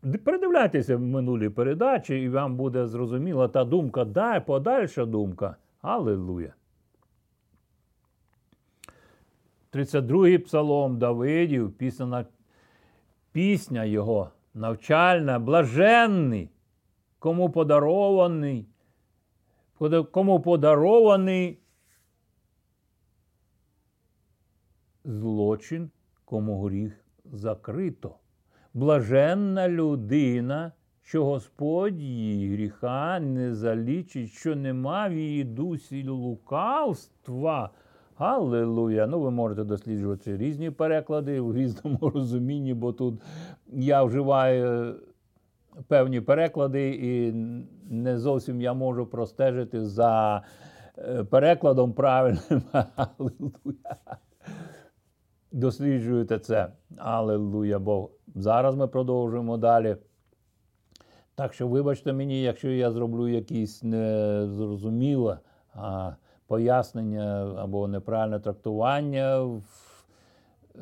Передивляйтеся 0.03 0.97
минулі 0.97 1.49
передачі, 1.49 2.21
і 2.21 2.29
вам 2.29 2.55
буде 2.55 2.87
зрозуміла 2.87 3.47
та 3.47 3.65
думка, 3.65 4.05
да, 4.05 4.39
подальша 4.39 5.05
думка. 5.05 5.55
Аллилуйя. 5.81 6.53
32-й 9.73 10.37
псалом 10.37 10.97
Давидів, 10.97 11.73
пісня, 11.73 12.25
пісня 13.31 13.85
його 13.85 14.31
навчальна, 14.53 15.39
блаженний, 15.39 16.49
кому 17.19 17.49
подарований, 17.49 18.67
кому 20.11 20.39
подарований 20.39 21.59
злочин, 25.03 25.91
кому 26.25 26.61
гріх 26.61 27.05
закрито. 27.25 28.15
Блаженна 28.75 29.69
людина, 29.69 30.71
що 31.01 31.25
Господь 31.25 31.99
її 31.99 32.53
гріха 32.53 33.19
не 33.19 33.53
залічить, 33.53 34.29
що 34.29 34.55
нема 34.55 35.07
в 35.07 35.13
її 35.13 35.43
дусі 35.43 36.07
лукавства. 36.07 37.69
Аллилуйя! 38.17 39.07
Ну, 39.07 39.19
ви 39.19 39.31
можете 39.31 39.63
досліджувати 39.63 40.37
різні 40.37 40.71
переклади 40.71 41.41
в 41.41 41.55
різному 41.55 41.97
розумінні, 42.15 42.73
бо 42.73 42.93
тут 42.93 43.21
я 43.67 44.03
вживаю 44.03 44.95
певні 45.87 46.21
переклади, 46.21 46.89
і 46.89 47.31
не 47.89 48.19
зовсім 48.19 48.61
я 48.61 48.73
можу 48.73 49.05
простежити 49.05 49.85
за 49.85 50.43
е, 50.97 51.23
перекладом 51.23 51.93
правильним. 51.93 52.61
Аллилуйя! 52.95 54.17
Досліджуєте 55.53 56.39
це. 56.39 56.67
Аллилуйя 56.97 57.79
Бог. 57.79 58.09
Зараз 58.35 58.75
ми 58.75 58.87
продовжуємо 58.87 59.57
далі. 59.57 59.97
Так 61.35 61.53
що, 61.53 61.67
вибачте 61.67 62.13
мені, 62.13 62.41
якщо 62.41 62.69
я 62.69 62.91
зроблю 62.91 63.27
якісь 63.27 63.83
незрозуміле 63.83 65.39
пояснення 66.47 67.55
або 67.57 67.87
неправильне 67.87 68.39
трактування 68.39 69.39
в, 69.39 69.63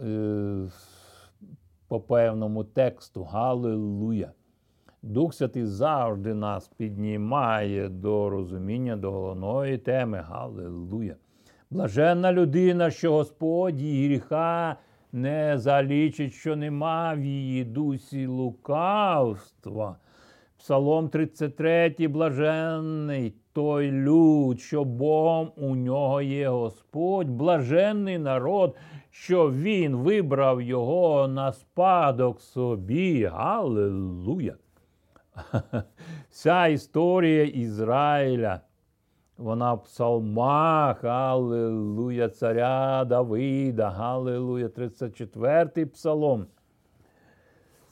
е, 0.04 0.70
по 1.88 2.00
певному 2.00 2.64
тексту. 2.64 3.24
Галилуя! 3.24 4.32
Дух 5.02 5.34
Святий 5.34 5.66
завжди 5.66 6.34
нас 6.34 6.68
піднімає 6.68 7.90
до 7.90 8.30
розуміння, 8.30 8.96
до 8.98 9.12
головної 9.12 9.78
теми. 9.78 10.18
Галилуя! 10.18 11.16
Блаженна 11.72 12.34
людина, 12.34 12.92
що 12.92 13.14
Господь 13.14 13.82
її 13.82 14.08
гріха 14.08 14.76
не 15.12 15.58
залічить, 15.58 16.34
що 16.34 16.56
нема 16.56 17.14
в 17.14 17.20
її 17.20 17.64
дусі 17.64 18.26
лукавства. 18.26 19.96
Псалом 20.58 21.10
33, 21.10 21.96
блаженний 22.00 23.34
той 23.54 23.92
люд, 23.92 24.60
що 24.62 24.84
Богом 24.84 25.52
у 25.56 25.76
нього 25.76 26.22
є 26.22 26.50
Господь, 26.50 27.30
блаженний 27.30 28.18
народ, 28.18 28.76
що 29.12 29.52
Він 29.52 29.96
вибрав 29.96 30.62
його 30.62 31.28
на 31.28 31.54
спадок 31.54 32.42
собі. 32.42 33.30
Аллилуйя! 33.34 34.56
Вся 36.30 36.68
історія 36.68 37.44
Ізраїля. 37.44 38.62
Вона 39.38 39.74
в 39.74 39.84
псалмах, 39.84 41.04
Аллилуйя, 41.04 42.30
царя 42.30 43.06
Давида, 43.06 43.96
Аллилуйя, 43.98 44.68
34-й 44.68 45.86
псалом. 45.86 46.46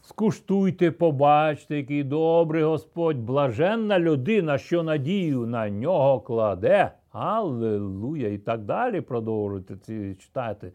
Скуштуйте, 0.02 0.92
побачте, 0.92 1.78
який 1.78 2.04
добрий 2.04 2.64
Господь, 2.64 3.18
блаженна 3.18 4.00
людина, 4.00 4.58
що 4.58 4.84
надію 4.84 5.46
на 5.46 5.70
нього 5.70 6.20
кладе. 6.20 6.92
Аллилуйя. 7.12 8.30
І 8.30 8.38
так 8.38 8.64
далі 8.64 9.02
продовжуйте 9.02 9.78
ці 9.78 10.16
читати 10.16 10.74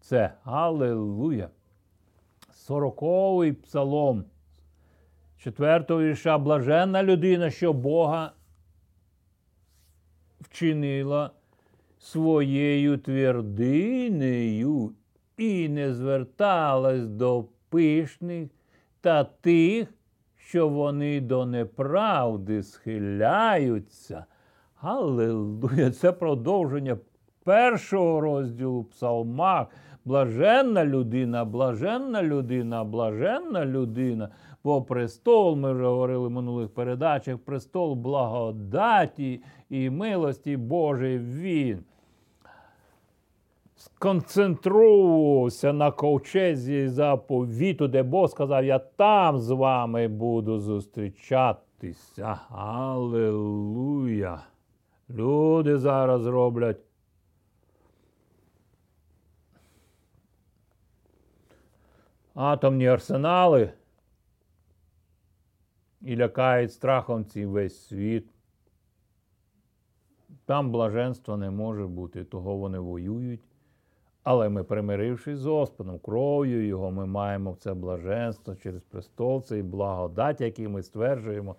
це. 0.00 0.32
Аллилуйя. 0.44 1.48
Сороковий 2.52 3.52
псалом. 3.52 4.24
Четвертого 5.38 6.02
вірша 6.02 6.38
блаженна 6.38 7.02
людина, 7.02 7.50
що 7.50 7.72
Бога 7.72 8.32
вчинила 10.44 11.30
своєю 11.98 12.98
твердинею 12.98 14.92
і 15.36 15.68
не 15.68 15.94
зверталась 15.94 17.06
до 17.06 17.44
пишних 17.68 18.50
та 19.00 19.24
тих, 19.24 19.88
що 20.36 20.68
вони 20.68 21.20
до 21.20 21.46
неправди 21.46 22.62
схиляються. 22.62 24.24
Аллилуйя! 24.80 25.90
Це 25.90 26.12
продовження 26.12 26.98
першого 27.44 28.20
розділу 28.20 28.84
псалмах. 28.84 29.66
Блаженна 30.04 30.84
людина, 30.84 31.44
блаженна 31.44 32.22
людина, 32.22 32.84
блаженна 32.84 33.66
людина. 33.66 34.28
Бо 34.64 34.82
престол, 34.82 35.56
ми 35.56 35.72
вже 35.72 35.86
говорили 35.86 36.28
в 36.28 36.30
минулих 36.30 36.74
передачах, 36.74 37.38
престол 37.38 37.94
благодаті 37.94 39.42
і 39.70 39.90
милості 39.90 40.56
Божої 40.56 41.18
він 41.18 41.84
сконцентрувався 43.76 45.72
на 45.72 45.90
ковчезі 45.90 46.88
заповіту, 46.88 47.88
де 47.88 48.02
Бог 48.02 48.30
сказав, 48.30 48.64
я 48.64 48.78
там 48.78 49.38
з 49.38 49.50
вами 49.50 50.08
буду 50.08 50.58
зустрічатися. 50.58 52.40
Аллилуйя! 52.50 54.42
Люди 55.10 55.78
зараз 55.78 56.26
роблять. 56.26 56.80
Атомні 62.34 62.86
арсенали 62.86 63.72
і 66.04 66.16
лякають 66.16 66.72
страхом 66.72 67.24
цей 67.24 67.46
весь 67.46 67.86
світ. 67.86 68.26
Там 70.46 70.70
блаженства 70.70 71.36
не 71.36 71.50
може 71.50 71.86
бути, 71.86 72.24
того 72.24 72.56
вони 72.56 72.78
воюють. 72.78 73.40
Але 74.22 74.48
ми, 74.48 74.64
примирившись 74.64 75.38
з 75.38 75.46
Господом, 75.46 75.98
кров'ю 75.98 76.66
Його, 76.66 76.90
ми 76.90 77.06
маємо 77.06 77.56
це 77.58 77.74
блаженство 77.74 78.54
через 78.54 78.82
престол, 78.82 79.42
цей 79.42 79.62
благодать, 79.62 80.40
який 80.40 80.68
ми 80.68 80.82
стверджуємо 80.82 81.56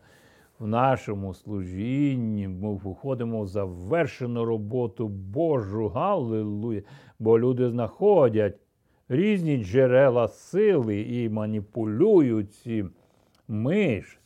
в 0.60 0.68
нашому 0.68 1.34
служінні. 1.34 2.48
Ми 2.48 2.76
виходимо 2.76 3.42
в 3.42 3.48
завершену 3.48 4.46
роботу 4.46 5.08
Божу. 5.08 5.88
Галилуя! 5.88 6.82
Бо 7.20 7.40
люди 7.40 7.70
знаходять 7.70 8.58
різні 9.10 9.64
джерела 9.64 10.28
сили 10.28 11.02
і 11.02 11.30
маніпулюють 11.30 12.54
ці. 12.54 12.86
Ми 13.48 14.02
ж 14.02 14.20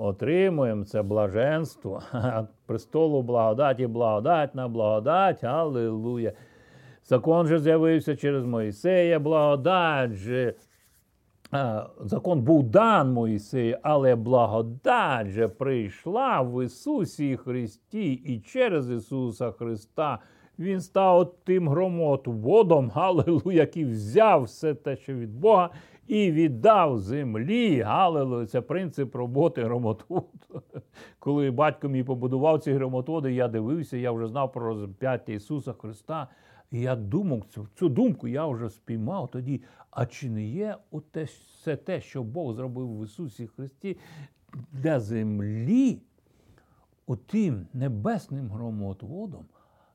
отримуємо 0.00 0.84
це 0.84 1.02
блаженство 1.02 2.02
престолу 2.66 3.22
благодаті, 3.22 3.86
благодать 3.86 4.54
на 4.54 4.68
благодать. 4.68 5.44
Аллилуйя! 5.44 6.32
Закон 7.04 7.46
же 7.46 7.58
з'явився 7.58 8.16
через 8.16 8.44
Моїсея, 8.44 9.18
благодать 9.18 10.12
же. 10.12 10.54
Закон 12.00 12.42
був 12.42 12.62
дан 12.62 13.12
Моїсею, 13.12 13.78
але 13.82 14.16
благодать 14.16 15.26
же 15.26 15.48
прийшла 15.48 16.40
в 16.40 16.64
Ісусі 16.64 17.36
Христі, 17.36 18.12
і 18.12 18.40
через 18.40 18.90
Ісуса 18.90 19.50
Христа 19.50 20.18
Він 20.58 20.80
став 20.80 21.34
тим 21.44 21.68
громотводом, 21.68 22.90
Галилу, 22.90 23.52
який 23.52 23.84
взяв 23.84 24.42
все 24.42 24.74
те, 24.74 24.96
що 24.96 25.14
від 25.14 25.34
Бога, 25.34 25.70
і 26.10 26.32
віддав 26.32 26.98
землі. 26.98 27.80
Галилуя, 27.80 28.46
це 28.46 28.60
принцип 28.60 29.14
роботи 29.14 29.64
громотводу. 29.64 30.62
Коли 31.18 31.50
батько 31.50 31.88
мій 31.88 32.04
побудував 32.04 32.60
ці 32.60 32.72
громотводи, 32.72 33.32
я 33.32 33.48
дивився, 33.48 33.96
я 33.96 34.12
вже 34.12 34.26
знав 34.26 34.52
про 34.52 34.64
розп'яття 34.64 35.32
Ісуса 35.32 35.72
Христа. 35.72 36.28
І 36.70 36.80
я 36.80 36.96
думав, 36.96 37.44
цю, 37.44 37.68
цю 37.74 37.88
думку 37.88 38.28
я 38.28 38.46
вже 38.46 38.70
спіймав 38.70 39.30
тоді. 39.30 39.62
А 39.90 40.06
чи 40.06 40.30
не 40.30 40.44
є 40.46 40.76
оте, 40.90 41.24
все 41.24 41.76
те, 41.76 42.00
що 42.00 42.22
Бог 42.22 42.54
зробив 42.54 42.98
в 42.98 43.04
Ісусі 43.04 43.46
Христі 43.46 43.96
для 44.72 45.00
землі, 45.00 46.02
отим 47.06 47.66
небесним 47.72 48.48
громотводом? 48.48 49.44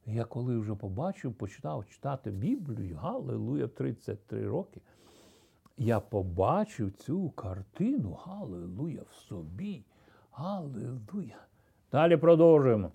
Я 0.05 0.23
коли 0.23 0.57
вже 0.57 0.75
побачив, 0.75 1.33
почитав 1.33 1.85
читати 1.85 2.31
Біблію, 2.31 2.95
Галилуя, 2.95 3.67
33 3.67 4.47
роки, 4.47 4.81
я 5.77 5.99
побачив 5.99 6.91
цю 6.91 7.29
картину, 7.29 8.17
Галилуя, 8.25 9.01
в 9.11 9.13
собі. 9.13 9.83
Галилуя. 10.31 11.39
Далі 11.91 12.17
продовжуємо. 12.17 12.91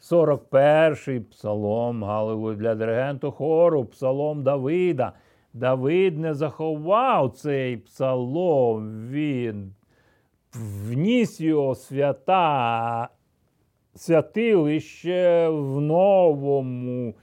41-й 0.00 1.20
псалом, 1.20 2.04
Галилуя, 2.04 2.56
для 2.56 2.74
диригенту 2.74 3.30
хору, 3.30 3.84
псалом 3.84 4.42
Давида. 4.42 5.12
Давид 5.52 6.18
не 6.18 6.34
заховав 6.34 7.30
цей 7.30 7.76
псалом, 7.76 9.08
він 9.08 9.74
вніс 10.54 11.40
його 11.40 11.74
свята 11.74 13.08
святилище 13.94 15.48
в 15.48 15.80
новому 15.80 17.14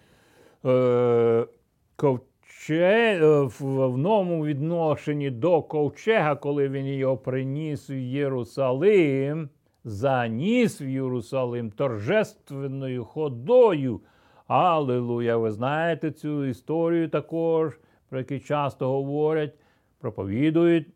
е, 0.66 1.48
ковче, 1.96 2.27
е, 2.76 3.42
в, 3.42 3.88
в 3.88 3.98
новому 3.98 4.46
відношенні 4.46 5.30
до 5.30 5.62
ковчега, 5.62 6.36
коли 6.36 6.70
він 6.70 6.86
його 6.86 7.18
приніс 7.18 7.90
в 7.90 7.92
Єрусалим, 8.00 9.50
заніс 9.84 10.82
в 10.82 10.88
Єрусалим 10.90 11.72
торжественною 11.72 13.04
ходою. 13.04 14.02
Аллилуйя! 14.48 15.38
Ви 15.38 15.52
знаєте 15.52 16.12
цю 16.12 16.46
історію 16.46 17.10
також, 17.10 17.80
про 18.10 18.20
яку 18.20 18.40
часто 18.40 18.88
говорять, 18.88 19.54
проповідують. 20.00 20.88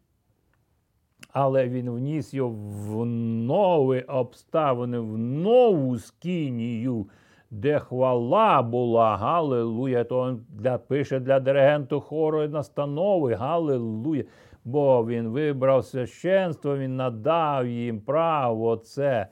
Але 1.34 1.70
він 1.70 1.90
вніс 1.90 2.34
його 2.34 2.50
в 2.50 3.06
нові 3.06 4.02
обставини, 4.02 5.00
в 5.00 5.18
нову 5.18 5.98
скинію, 5.98 7.08
де 7.52 7.80
хвала 7.80 8.62
була, 8.62 9.18
Галилуя. 9.18 10.04
То 10.04 10.40
для, 10.50 10.78
пише 10.78 11.20
для 11.20 11.40
диригенту 11.40 12.00
хору 12.00 12.48
настанови, 12.48 13.34
Галилуя. 13.34 14.24
Бо 14.66 15.06
він 15.06 15.28
вибрав 15.28 15.86
священство, 15.86 16.78
він 16.78 16.96
надав 16.96 17.68
їм 17.68 18.02
право 18.02 18.78
це 18.78 19.28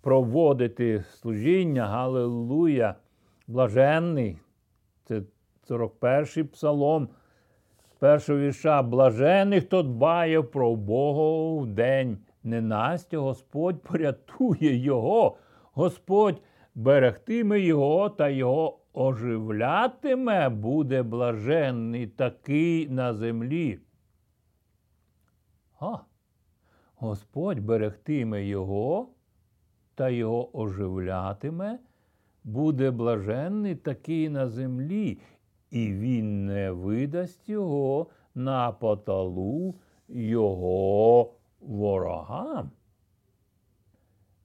проводити 0.00 1.04
служіння, 1.10 1.86
Галилуя. 1.86 2.94
Блаженний. 3.46 4.38
Це 5.04 5.22
41-й 5.68 6.42
псалом 6.44 7.08
першого 7.98 8.38
вірша 8.38 8.82
блажений, 8.82 9.60
хто 9.60 9.82
дбає 9.82 10.42
про 10.42 10.76
Бога 10.76 11.62
в 11.62 11.66
день. 11.66 12.18
Ненастя 12.42 13.18
Господь 13.18 13.82
порятує 13.82 14.76
його, 14.76 15.36
Господь 15.72 16.40
берегтиме 16.74 17.60
його 17.60 18.10
та 18.10 18.28
його 18.28 18.80
оживлятиме, 18.92 20.48
буде 20.48 21.02
блаженний 21.02 22.06
такий 22.06 22.88
на 22.88 23.14
землі. 23.14 23.78
А, 25.80 25.96
Господь 26.96 27.60
берегтиме 27.60 28.44
його 28.44 29.08
та 29.94 30.08
його 30.08 30.58
оживлятиме, 30.58 31.78
буде 32.44 32.90
блаженний 32.90 33.74
такий 33.74 34.28
на 34.28 34.48
землі 34.48 35.18
і 35.70 35.92
він 35.92 36.46
не 36.46 36.70
видасть 36.70 37.48
його 37.48 38.06
на 38.34 38.72
поталу 38.72 39.74
його 40.08 41.34
ворогам. 41.60 42.70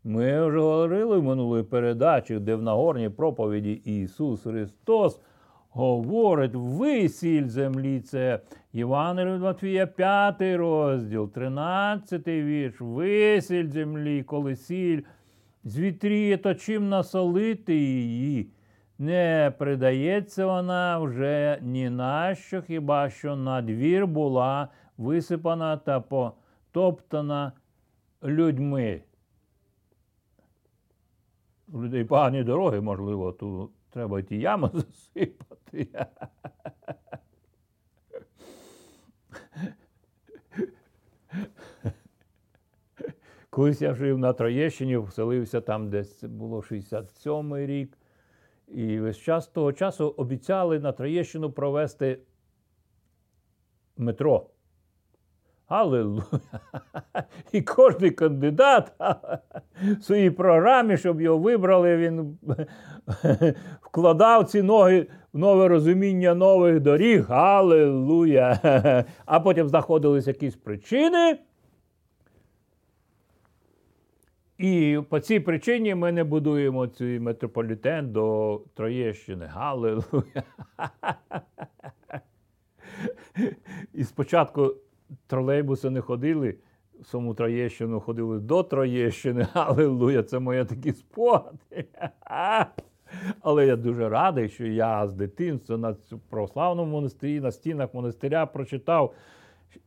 Ми 0.03 0.47
вже 0.47 0.59
говорили 0.59 1.17
в 1.17 1.23
минулої 1.23 1.63
передачі, 1.63 2.39
де 2.39 2.55
в 2.55 2.61
Нагорній 2.61 3.09
проповіді 3.09 3.71
Ісус 3.71 4.41
Христос 4.41 5.19
говорить 5.69 6.51
ви 6.53 7.09
сіль 7.09 7.47
землі. 7.47 7.99
Це 7.99 8.39
Євангелію 8.73 9.39
Матвія 9.39 9.87
5 9.87 10.41
розділ, 10.41 11.31
13 11.31 12.27
вірш. 12.27 12.75
Ви 12.81 13.41
сіль 13.41 13.69
землі, 13.69 14.23
коли 14.23 14.55
сіль 14.55 15.01
звітріє, 15.63 16.37
то 16.37 16.55
чим 16.55 16.89
насолити 16.89 17.75
її 17.75 18.49
не 18.99 19.53
придається 19.57 20.45
вона 20.45 20.99
вже 20.99 21.59
ні 21.61 21.89
на 21.89 22.35
що, 22.35 22.61
хіба 22.61 23.09
що 23.09 23.35
на 23.35 23.61
двір 23.61 24.07
була 24.07 24.67
висипана 24.97 25.77
та 25.77 25.99
потоптана 25.99 27.51
людьми. 28.23 29.01
У 31.73 31.83
людей 31.83 32.03
погані 32.03 32.43
дороги, 32.43 32.81
можливо, 32.81 33.31
тут 33.31 33.71
треба 33.89 34.21
ті 34.21 34.37
ями 34.37 34.69
засипати. 34.73 35.87
Колись 43.49 43.81
я 43.81 43.93
жив 43.93 44.17
на 44.17 44.33
Троєщині, 44.33 44.97
вселився 44.97 45.61
там, 45.61 45.89
десь 45.89 46.23
було 46.23 46.59
67-й 46.59 47.65
рік. 47.65 47.97
І 48.67 48.99
весь 48.99 49.17
час 49.17 49.47
того 49.47 49.73
часу 49.73 50.13
обіцяли 50.17 50.79
на 50.79 50.91
Троєщину 50.91 51.51
провести 51.51 52.19
метро. 53.97 54.49
Аллилуйя! 55.69 56.23
І 57.51 57.61
кожен 57.61 58.11
кандидат 58.11 58.91
в 59.81 60.03
своїй 60.03 60.31
програмі, 60.31 60.97
щоб 60.97 61.21
його 61.21 61.37
вибрали, 61.37 61.97
він 61.97 62.37
вкладав 63.81 64.45
ці 64.45 64.61
ноги 64.61 65.07
в 65.33 65.37
нове 65.37 65.67
розуміння 65.67 66.35
нових 66.35 66.79
доріг. 66.79 67.31
Аллилуйя! 67.31 68.59
А 69.25 69.39
потім 69.39 69.67
знаходились 69.67 70.27
якісь 70.27 70.55
причини. 70.55 71.39
І 74.57 74.99
по 75.09 75.19
цій 75.19 75.39
причині 75.39 75.95
ми 75.95 76.11
не 76.11 76.23
будуємо 76.23 76.87
цей 76.87 77.19
метрополітен 77.19 78.11
до 78.11 78.61
Троєщини. 78.73 79.45
Галилуя! 79.45 80.43
І 83.93 84.03
спочатку 84.03 84.75
тролейбуси 85.27 85.89
не 85.89 86.01
ходили, 86.01 86.55
в 86.99 87.05
саму 87.05 87.33
Троєщину 87.33 87.99
ходили 87.99 88.39
до 88.39 88.63
Троєщини. 88.63 89.47
Галилуя! 89.53 90.23
Це 90.23 90.39
моє 90.39 90.65
такі 90.65 90.93
спогади. 90.93 91.85
Але 93.41 93.67
я 93.67 93.75
дуже 93.75 94.09
радий, 94.09 94.49
що 94.49 94.65
я 94.65 95.07
з 95.07 95.13
дитинства 95.13 95.77
на 95.77 95.95
православному 96.29 96.91
монастирі, 96.91 97.39
на 97.39 97.51
стінах 97.51 97.93
монастиря 97.93 98.45
прочитав. 98.45 99.13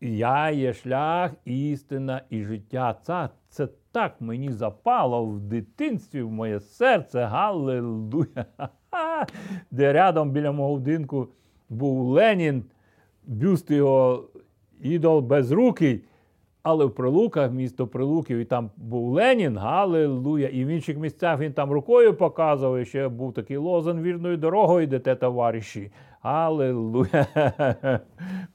Я 0.01 0.51
є 0.51 0.73
шлях, 0.73 1.33
істина 1.45 2.23
і 2.31 2.45
життя. 2.45 2.97
Це, 3.03 3.29
це 3.49 3.69
так 3.93 4.21
мені 4.21 4.53
запало 4.53 5.25
в 5.25 5.41
дитинстві 5.41 6.23
в 6.23 6.31
моє 6.31 6.61
серце. 6.61 7.25
Галилуя! 7.25 8.47
Де 9.71 9.93
рядом 9.93 10.31
біля 10.31 10.53
мого 10.53 10.75
будинку 10.75 11.29
був 11.69 12.09
Ленін, 12.09 12.65
бюст 13.27 13.71
його 13.71 14.29
ідол 14.83 15.21
безрукий. 15.21 16.05
Але 16.63 16.85
в 16.85 16.95
Прилуках, 16.95 17.53
місто 17.53 17.87
Прилуків, 17.87 18.39
і 18.39 18.45
там 18.45 18.71
був 18.77 19.13
Ленін, 19.13 19.59
Галилуя. 19.59 20.49
І 20.49 20.65
в 20.65 20.69
інших 20.69 20.99
місцях 20.99 21.41
він 21.41 21.53
там 21.53 21.73
рукою 21.73 22.15
показував, 22.15 22.79
і 22.79 22.85
ще 22.85 23.09
був 23.09 23.35
такий 23.35 23.57
лозан 23.57 24.03
вірною 24.03 24.37
дорогою, 24.37 24.85
йдете, 24.85 25.17
товариші. 25.17 25.91
Аллилуйя. 26.21 27.27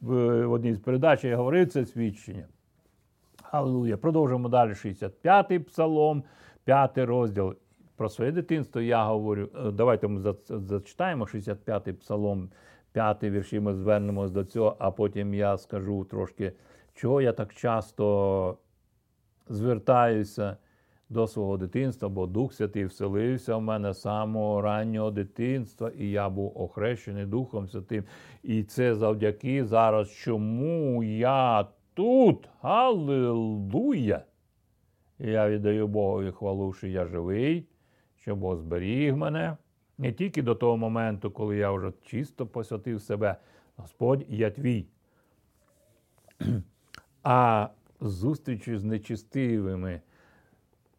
В 0.01 0.45
одній 0.47 0.73
з 0.73 0.79
передач 0.79 1.23
я 1.23 1.37
говорив 1.37 1.67
це 1.67 1.85
свідчення. 1.85 2.45
Аллилуйя. 3.51 3.97
Продовжуємо 3.97 4.49
далі 4.49 4.71
65-й 4.71 5.59
псалом, 5.59 6.23
5 6.63 6.97
розділ. 6.97 7.55
Про 7.95 8.09
своє 8.09 8.31
дитинство 8.31 8.81
я 8.81 9.05
говорю. 9.05 9.49
Е, 9.55 9.71
давайте 9.71 10.07
ми 10.07 10.33
зачитаємо 10.49 11.25
65-й 11.25 11.93
псалом, 11.93 12.49
5 12.97 13.23
вірші. 13.23 13.59
Ми 13.59 13.73
звернемось 13.73 14.31
до 14.31 14.43
цього, 14.43 14.75
а 14.79 14.91
потім 14.91 15.33
я 15.33 15.57
скажу 15.57 16.05
трошки, 16.05 16.53
чого 16.93 17.21
я 17.21 17.33
так 17.33 17.53
часто 17.53 18.57
звертаюся 19.49 20.57
до 21.09 21.27
свого 21.27 21.57
дитинства, 21.57 22.09
бо 22.09 22.25
Дух 22.25 22.53
Святий 22.53 22.85
вселився 22.85 23.55
в 23.55 23.61
мене 23.61 23.93
з 23.93 24.01
самого 24.01 24.61
раннього 24.61 25.11
дитинства, 25.11 25.91
і 25.97 26.09
я 26.09 26.29
був 26.29 26.61
охрещений 26.61 27.25
Духом 27.25 27.67
Святим. 27.67 28.03
І 28.43 28.63
це 28.63 28.95
завдяки 28.95 29.65
зараз, 29.65 30.11
чому 30.11 31.03
я 31.03 31.67
тут. 31.93 32.49
Аллилуйя! 32.61 34.23
Я 35.19 35.49
віддаю 35.49 35.87
Богові 35.87 36.31
хвалу, 36.31 36.73
що 36.73 36.87
я 36.87 37.05
живий, 37.05 37.67
що 38.15 38.35
Бог 38.35 38.57
зберіг 38.57 39.15
мене. 39.15 39.57
Не 39.97 40.11
тільки 40.11 40.41
до 40.41 40.55
того 40.55 40.77
моменту, 40.77 41.31
коли 41.31 41.57
я 41.57 41.71
вже 41.71 41.93
чисто 42.03 42.47
посвятив 42.47 43.01
себе, 43.01 43.35
Господь, 43.75 44.25
я 44.29 44.51
твій. 44.51 44.85
А 47.23 47.69
зустрічі 48.01 48.77
з 48.77 48.83
нечистивими 48.83 50.01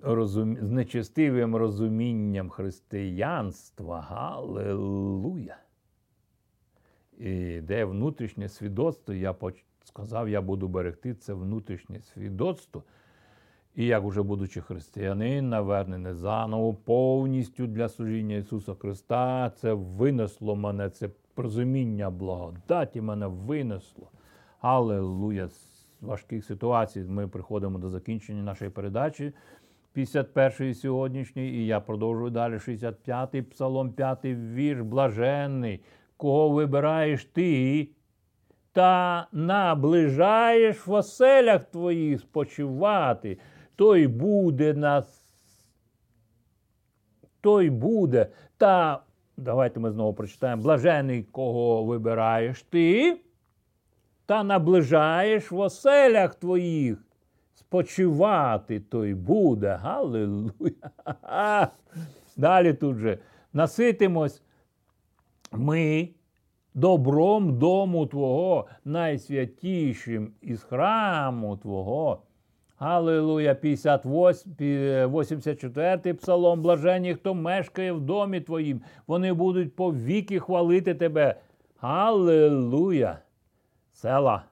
розум... 0.01 0.57
з 0.57 0.71
нечестивим 0.71 1.57
розумінням 1.57 2.51
християнства. 2.51 4.01
Галилуя! 4.01 5.57
І 7.19 7.61
де 7.61 7.85
внутрішнє 7.85 8.49
свідоцтво, 8.49 9.15
я 9.15 9.35
сказав, 9.85 10.29
я 10.29 10.41
буду 10.41 10.69
берегти 10.69 11.15
це 11.15 11.35
внутрішнє 11.35 12.01
свідоцтво. 12.01 12.83
І 13.79 13.87
як 13.87 14.05
уже 14.05 14.23
будучи 14.23 14.61
християнин, 14.61 15.49
навернений 15.49 16.13
заново 16.13 16.75
повністю 16.75 17.67
для 17.67 17.89
служіння 17.89 18.37
Ісуса 18.37 18.75
Христа, 18.75 19.53
це 19.57 19.73
винесло 19.73 20.57
мене, 20.57 20.91
це 20.91 21.09
розуміння 21.37 22.11
благодаті 22.11 23.01
мене 23.01 23.27
винесло. 23.27 24.11
Аллилуйя! 24.61 25.49
З 25.49 25.87
важких 26.01 26.45
ситуацій 26.45 27.01
ми 27.01 27.29
приходимо 27.29 27.79
до 27.79 27.91
закінчення 27.91 28.43
нашої 28.43 28.71
передачі. 28.71 29.33
51-ї 29.97 30.75
сьогоднішньої, 30.75 31.51
і 31.51 31.67
я 31.67 31.81
продовжую 31.81 32.31
далі 32.31 32.55
65-й 32.55 33.43
псалом, 33.43 33.91
5-й 33.91 34.35
вірш, 34.35 34.81
блаженний, 34.81 35.81
кого 36.17 36.49
вибираєш 36.49 37.25
ти, 37.25 37.89
та 38.73 39.27
наближаєш 39.33 40.87
в 40.87 40.93
оселях 40.93 41.65
твоїх 41.65 42.21
спочивати, 42.21 43.39
той 43.79 44.07
буде 44.07 44.75
нас. 44.75 45.25
Той 47.41 47.71
буде. 47.71 48.27
Та 48.57 49.03
давайте 49.37 49.81
ми 49.81 49.91
знову 49.91 50.15
прочитаємо: 50.15 50.63
блажений, 50.63 51.23
кого 51.23 51.85
вибираєш 51.85 52.63
ти, 52.63 53.21
та 54.27 54.43
наближаєш 54.43 55.51
в 55.51 55.59
оселях 55.59 56.35
твоїх. 56.35 57.05
Спочивати 57.55 58.81
той 58.81 59.15
буде. 59.15 59.79
Галилуя. 59.83 60.53
Далі 62.37 62.75
тут 62.75 62.97
же 62.97 63.19
наситимось 63.53 64.43
ми 65.53 66.09
добром 66.75 67.59
дому 67.59 68.07
Твого, 68.07 68.67
найсвятішим 68.85 70.33
із 70.41 70.63
храму 70.63 71.57
Твого. 71.57 72.23
Галилуя, 72.79 73.55
58, 73.55 74.53
84 75.09 76.15
псалом, 76.15 76.63
блаженні, 76.63 77.15
хто 77.15 77.35
мешкає 77.35 77.93
в 77.93 78.01
домі 78.01 78.41
Твоїм, 78.41 78.81
вони 79.07 79.33
будуть 79.33 79.77
повіки 79.77 80.39
хвалити 80.39 80.95
Тебе. 80.95 81.35
Галилуя! 81.81 83.19
Села. 83.93 84.45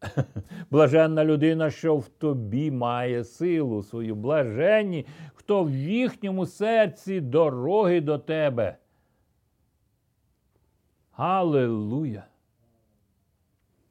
Блаженна 0.70 1.24
людина, 1.24 1.70
що 1.70 1.96
в 1.96 2.08
тобі 2.08 2.70
має 2.70 3.24
силу 3.24 3.82
свою. 3.82 4.14
Блаженні, 4.14 5.06
хто 5.34 5.64
в 5.64 5.70
їхньому 5.70 6.46
серці 6.46 7.20
дороги 7.20 8.00
до 8.00 8.18
тебе. 8.18 8.76
Аллилуйя! 11.12 12.24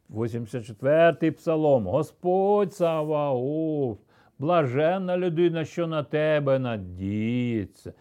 84-й 0.09 1.31
псалом. 1.31 1.87
Господь 1.87 2.73
Саваоф, 2.73 3.97
блаженна 4.39 5.17
людина, 5.17 5.65
що 5.65 5.87
на 5.87 6.03
тебе 6.03 6.59
надіється. 6.59 7.93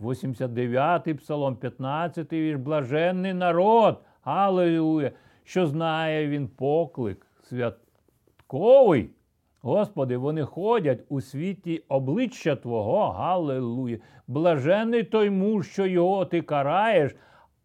89-й 0.00 1.14
псалом, 1.14 1.54
15-й 1.54 2.40
вірш, 2.40 2.60
блаженний 2.60 3.34
народ. 3.34 3.98
Аллилуйя! 4.22 5.12
Що 5.44 5.66
знає 5.66 6.28
він 6.28 6.48
поклик 6.48 7.26
святковий. 7.42 9.10
Господи, 9.62 10.16
вони 10.16 10.42
ходять 10.42 11.04
у 11.08 11.20
світі 11.20 11.84
обличчя 11.88 12.56
Твого, 12.56 13.10
Галилуя. 13.10 13.98
Блажений 14.26 15.02
той 15.02 15.30
муж, 15.30 15.70
що 15.70 15.86
його 15.86 16.24
ти 16.24 16.42
караєш, 16.42 17.16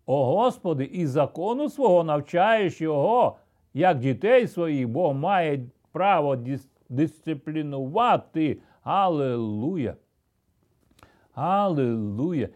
о 0.05 0.25
Господи, 0.25 0.83
і 0.83 1.05
закону 1.05 1.69
свого 1.69 2.03
навчаєш 2.03 2.81
його, 2.81 3.37
як 3.77 3.99
дітей 3.99 4.47
своїх, 4.47 4.87
Бог 4.87 5.13
має 5.13 5.59
право 5.91 6.35
дис 6.35 6.69
дисциплінувати. 6.89 8.57
Галилуя. 8.83 9.95
Галилуя. 11.33 12.47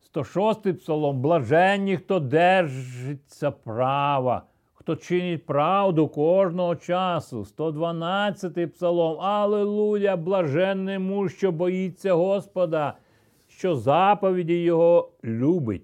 106 0.00 0.78
псалом. 0.78 1.20
Блаженні, 1.20 1.96
хто 1.96 2.20
держиться 2.20 3.50
права, 3.50 4.42
хто 4.74 4.96
чинить 4.96 5.46
правду 5.46 6.08
кожного 6.08 6.76
часу. 6.76 7.44
112 7.44 8.72
псалом. 8.72 9.20
Аллилуйя, 9.20 10.16
блаженний 10.16 10.98
муж, 10.98 11.36
що 11.36 11.52
боїться 11.52 12.12
Господа, 12.12 12.94
що 13.48 13.76
заповіді 13.76 14.62
Його 14.62 15.10
любить. 15.24 15.82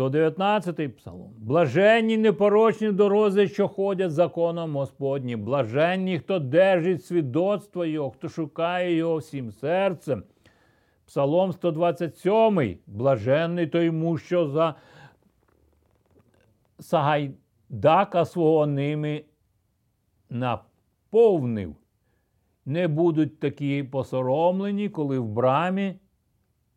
119 0.00 0.96
псалом. 0.96 1.34
Блаженні 1.38 2.16
непорочні 2.16 2.92
дорозі, 2.92 3.48
що 3.48 3.68
ходять 3.68 4.10
законом 4.10 4.76
Господнім. 4.76 5.44
Блаженні, 5.44 6.18
хто 6.18 6.38
держить 6.38 7.04
свідоцтво 7.04 7.84
Його, 7.84 8.10
хто 8.10 8.28
шукає 8.28 8.96
Його 8.96 9.16
всім 9.16 9.52
серцем. 9.52 10.22
Псалом 11.06 11.52
127. 11.52 12.78
Блаженний 12.86 13.66
той 13.66 13.90
муж, 13.90 14.24
що 14.24 14.46
за 14.46 14.74
Сагайдака 16.78 18.24
свого 18.24 18.66
ними 18.66 19.24
наповнив. 20.30 21.76
Не 22.66 22.88
будуть 22.88 23.40
такі 23.40 23.82
посоромлені, 23.82 24.88
коли 24.88 25.18
в 25.18 25.28
брамі 25.28 25.94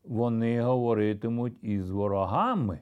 вони 0.03 0.61
говоритимуть 0.61 1.63
із 1.63 1.89
ворогами. 1.89 2.79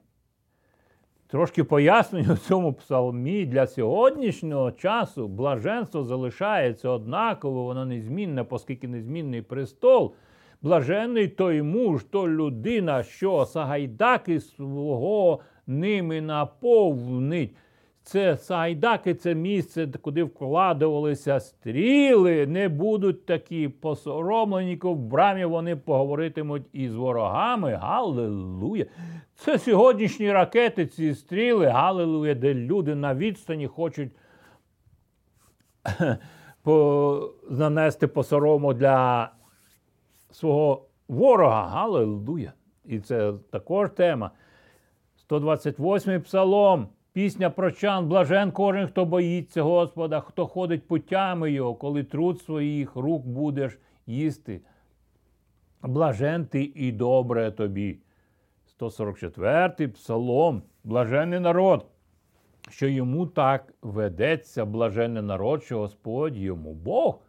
Трошки 1.31 1.63
пояснюю 1.63 2.37
цьому 2.37 2.73
псалмі 2.73 3.45
для 3.45 3.67
сьогоднішнього 3.67 4.71
часу 4.71 5.27
блаженство 5.27 6.03
залишається 6.03 6.89
однаково, 6.89 7.63
воно 7.63 7.85
незмінне, 7.85 8.45
оскільки 8.49 8.87
незмінний 8.87 9.41
престол. 9.41 10.13
Блажений 10.61 11.27
той 11.27 11.61
муж, 11.61 12.03
то 12.03 12.29
людина, 12.29 13.03
що 13.03 13.45
Сагайдаки 13.45 14.39
свого 14.39 15.39
ними 15.67 16.21
наповнить. 16.21 17.55
Це 18.03 18.37
Сагайдаки 18.37 19.15
це 19.15 19.35
місце, 19.35 19.87
куди 20.01 20.23
вкладувалися 20.23 21.39
стріли, 21.39 22.47
не 22.47 22.69
будуть 22.69 23.25
такі 23.25 23.67
посоромлені, 23.67 24.79
в 24.83 24.95
брамі 24.95 25.45
вони 25.45 25.75
поговоритимуть 25.75 26.63
із 26.73 26.95
ворогами. 26.95 27.73
Галилуя! 27.73 28.85
Це 29.35 29.59
сьогоднішні 29.59 30.31
ракети, 30.31 30.85
ці 30.85 31.15
стріли, 31.15 31.65
Галилуя, 31.65 32.35
де 32.35 32.53
люди 32.53 32.95
на 32.95 33.15
відстані 33.15 33.67
хочуть 33.67 34.11
нанести 37.49 38.07
посорому 38.07 38.73
для 38.73 39.29
свого 40.31 40.85
ворога. 41.07 41.67
Галилуя! 41.67 42.53
І 42.85 42.99
це 42.99 43.33
також 43.51 43.89
тема. 43.89 44.31
128-й 45.29 46.19
псалом. 46.19 46.87
Пісня 47.13 47.49
прочан, 47.49 48.07
блажен 48.07 48.51
кожен, 48.51 48.87
хто 48.87 49.05
боїться 49.05 49.61
Господа, 49.61 50.19
хто 50.19 50.47
ходить 50.47 50.87
путями 50.87 51.51
Його, 51.51 51.75
коли 51.75 52.03
труд 52.03 52.41
своїх 52.41 52.95
рук 52.95 53.25
будеш 53.25 53.79
їсти. 54.07 54.61
Блажен 55.81 56.45
ти 56.45 56.71
і 56.75 56.91
добре 56.91 57.51
тобі. 57.51 57.99
144-й 58.79 59.87
псалом. 59.87 60.63
Блажений 60.83 61.39
народ, 61.39 61.85
що 62.69 62.87
йому 62.87 63.27
так 63.27 63.73
ведеться, 63.81 64.65
блажений 64.65 65.23
народ, 65.23 65.63
що 65.63 65.79
Господь 65.79 66.37
йому 66.37 66.73
Бог. 66.73 67.19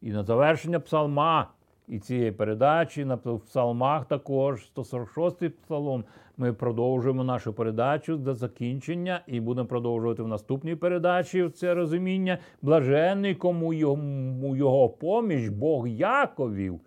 І 0.00 0.12
на 0.12 0.22
завершення 0.22 0.80
псалма 0.80 1.50
і 1.88 1.98
цієї 1.98 2.32
передачі 2.32 3.04
на 3.04 3.16
псалмах 3.16 4.04
також 4.04 4.70
146-й 4.76 5.48
псалом. 5.48 6.04
Ми 6.40 6.52
продовжуємо 6.52 7.24
нашу 7.24 7.52
передачу 7.52 8.16
до 8.16 8.34
закінчення 8.34 9.20
і 9.26 9.40
будемо 9.40 9.68
продовжувати 9.68 10.22
в 10.22 10.28
наступній 10.28 10.76
передачі 10.76 11.48
це 11.48 11.74
розуміння. 11.74 12.38
Блаженний, 12.62 13.34
кому 13.34 13.72
йому 13.72 14.56
його 14.56 14.88
поміч, 14.88 15.48
Бог 15.48 15.88
Яковів, 15.88 16.80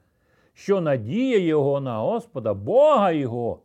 що 0.53 0.81
надія 0.81 1.37
його 1.37 1.79
на 1.79 1.99
Господа, 1.99 2.53
Бога 2.53 3.11
Його. 3.11 3.59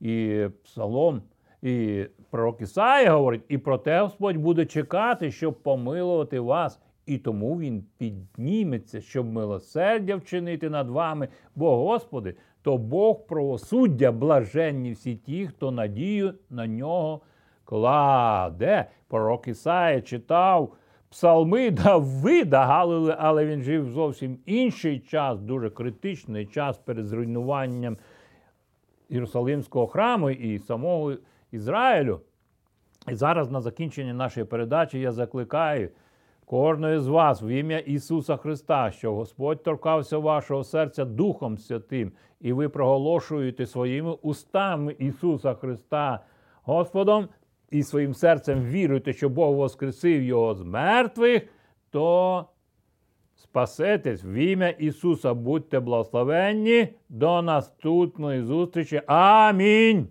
І 0.00 0.46
псалом, 0.64 1.22
і 1.62 2.04
пророк 2.30 2.60
Ісаїя 2.60 3.12
говорить, 3.12 3.44
і 3.48 3.58
про 3.58 3.78
те 3.78 4.00
Господь 4.00 4.36
буде 4.36 4.66
чекати, 4.66 5.30
щоб 5.30 5.62
помилувати 5.62 6.40
вас. 6.40 6.80
І 7.06 7.18
тому 7.18 7.58
він 7.58 7.84
підніметься, 7.98 9.00
щоб 9.00 9.26
милосердя 9.26 10.16
вчинити 10.16 10.70
над 10.70 10.88
вами. 10.88 11.28
Бо, 11.54 11.76
Господи, 11.76 12.34
то 12.64 12.78
Бог 12.78 13.26
правосуддя, 13.26 14.12
блаженні 14.12 14.92
всі 14.92 15.16
ті, 15.16 15.46
хто 15.46 15.70
надію 15.70 16.34
на 16.50 16.66
нього 16.66 17.20
кладе. 17.64 18.86
Пророк 19.08 19.48
Ісаїя 19.48 20.00
читав 20.00 20.74
псалми 21.10 21.70
Давида, 21.84 22.66
але 23.18 23.46
він 23.46 23.62
жив 23.62 23.90
зовсім 23.90 24.38
інший 24.46 25.00
час, 25.00 25.40
дуже 25.40 25.70
критичний 25.70 26.46
час 26.46 26.78
перед 26.78 27.06
зруйнуванням 27.06 27.96
Єрусалимського 29.08 29.86
храму 29.86 30.30
і 30.30 30.58
самого 30.58 31.12
Ізраїлю. 31.52 32.20
І 33.08 33.14
зараз 33.14 33.50
на 33.50 33.60
закінчення 33.60 34.14
нашої 34.14 34.46
передачі 34.46 35.00
я 35.00 35.12
закликаю 35.12 35.90
кожної 36.46 36.98
з 36.98 37.06
вас 37.06 37.42
в 37.42 37.48
ім'я 37.48 37.78
Ісуса 37.78 38.36
Христа, 38.36 38.90
що 38.90 39.14
Господь 39.14 39.62
торкався 39.62 40.18
вашого 40.18 40.64
серця 40.64 41.04
Духом 41.04 41.58
Святим, 41.58 42.12
і 42.44 42.52
ви 42.52 42.68
проголошуєте 42.68 43.66
своїми 43.66 44.12
устами 44.12 44.96
Ісуса 44.98 45.54
Христа 45.54 46.20
Господом 46.62 47.28
і 47.70 47.82
своїм 47.82 48.14
серцем 48.14 48.64
віруєте, 48.64 49.12
що 49.12 49.28
Бог 49.28 49.54
воскресив 49.54 50.22
Його 50.22 50.54
з 50.54 50.62
мертвих, 50.62 51.42
то 51.90 52.44
спасетесь 53.34 54.24
в 54.24 54.34
ім'я 54.34 54.68
Ісуса. 54.68 55.34
Будьте 55.34 55.80
благословенні. 55.80 56.88
До 57.08 57.42
наступної 57.42 58.42
зустрічі. 58.42 59.02
Амінь. 59.06 60.08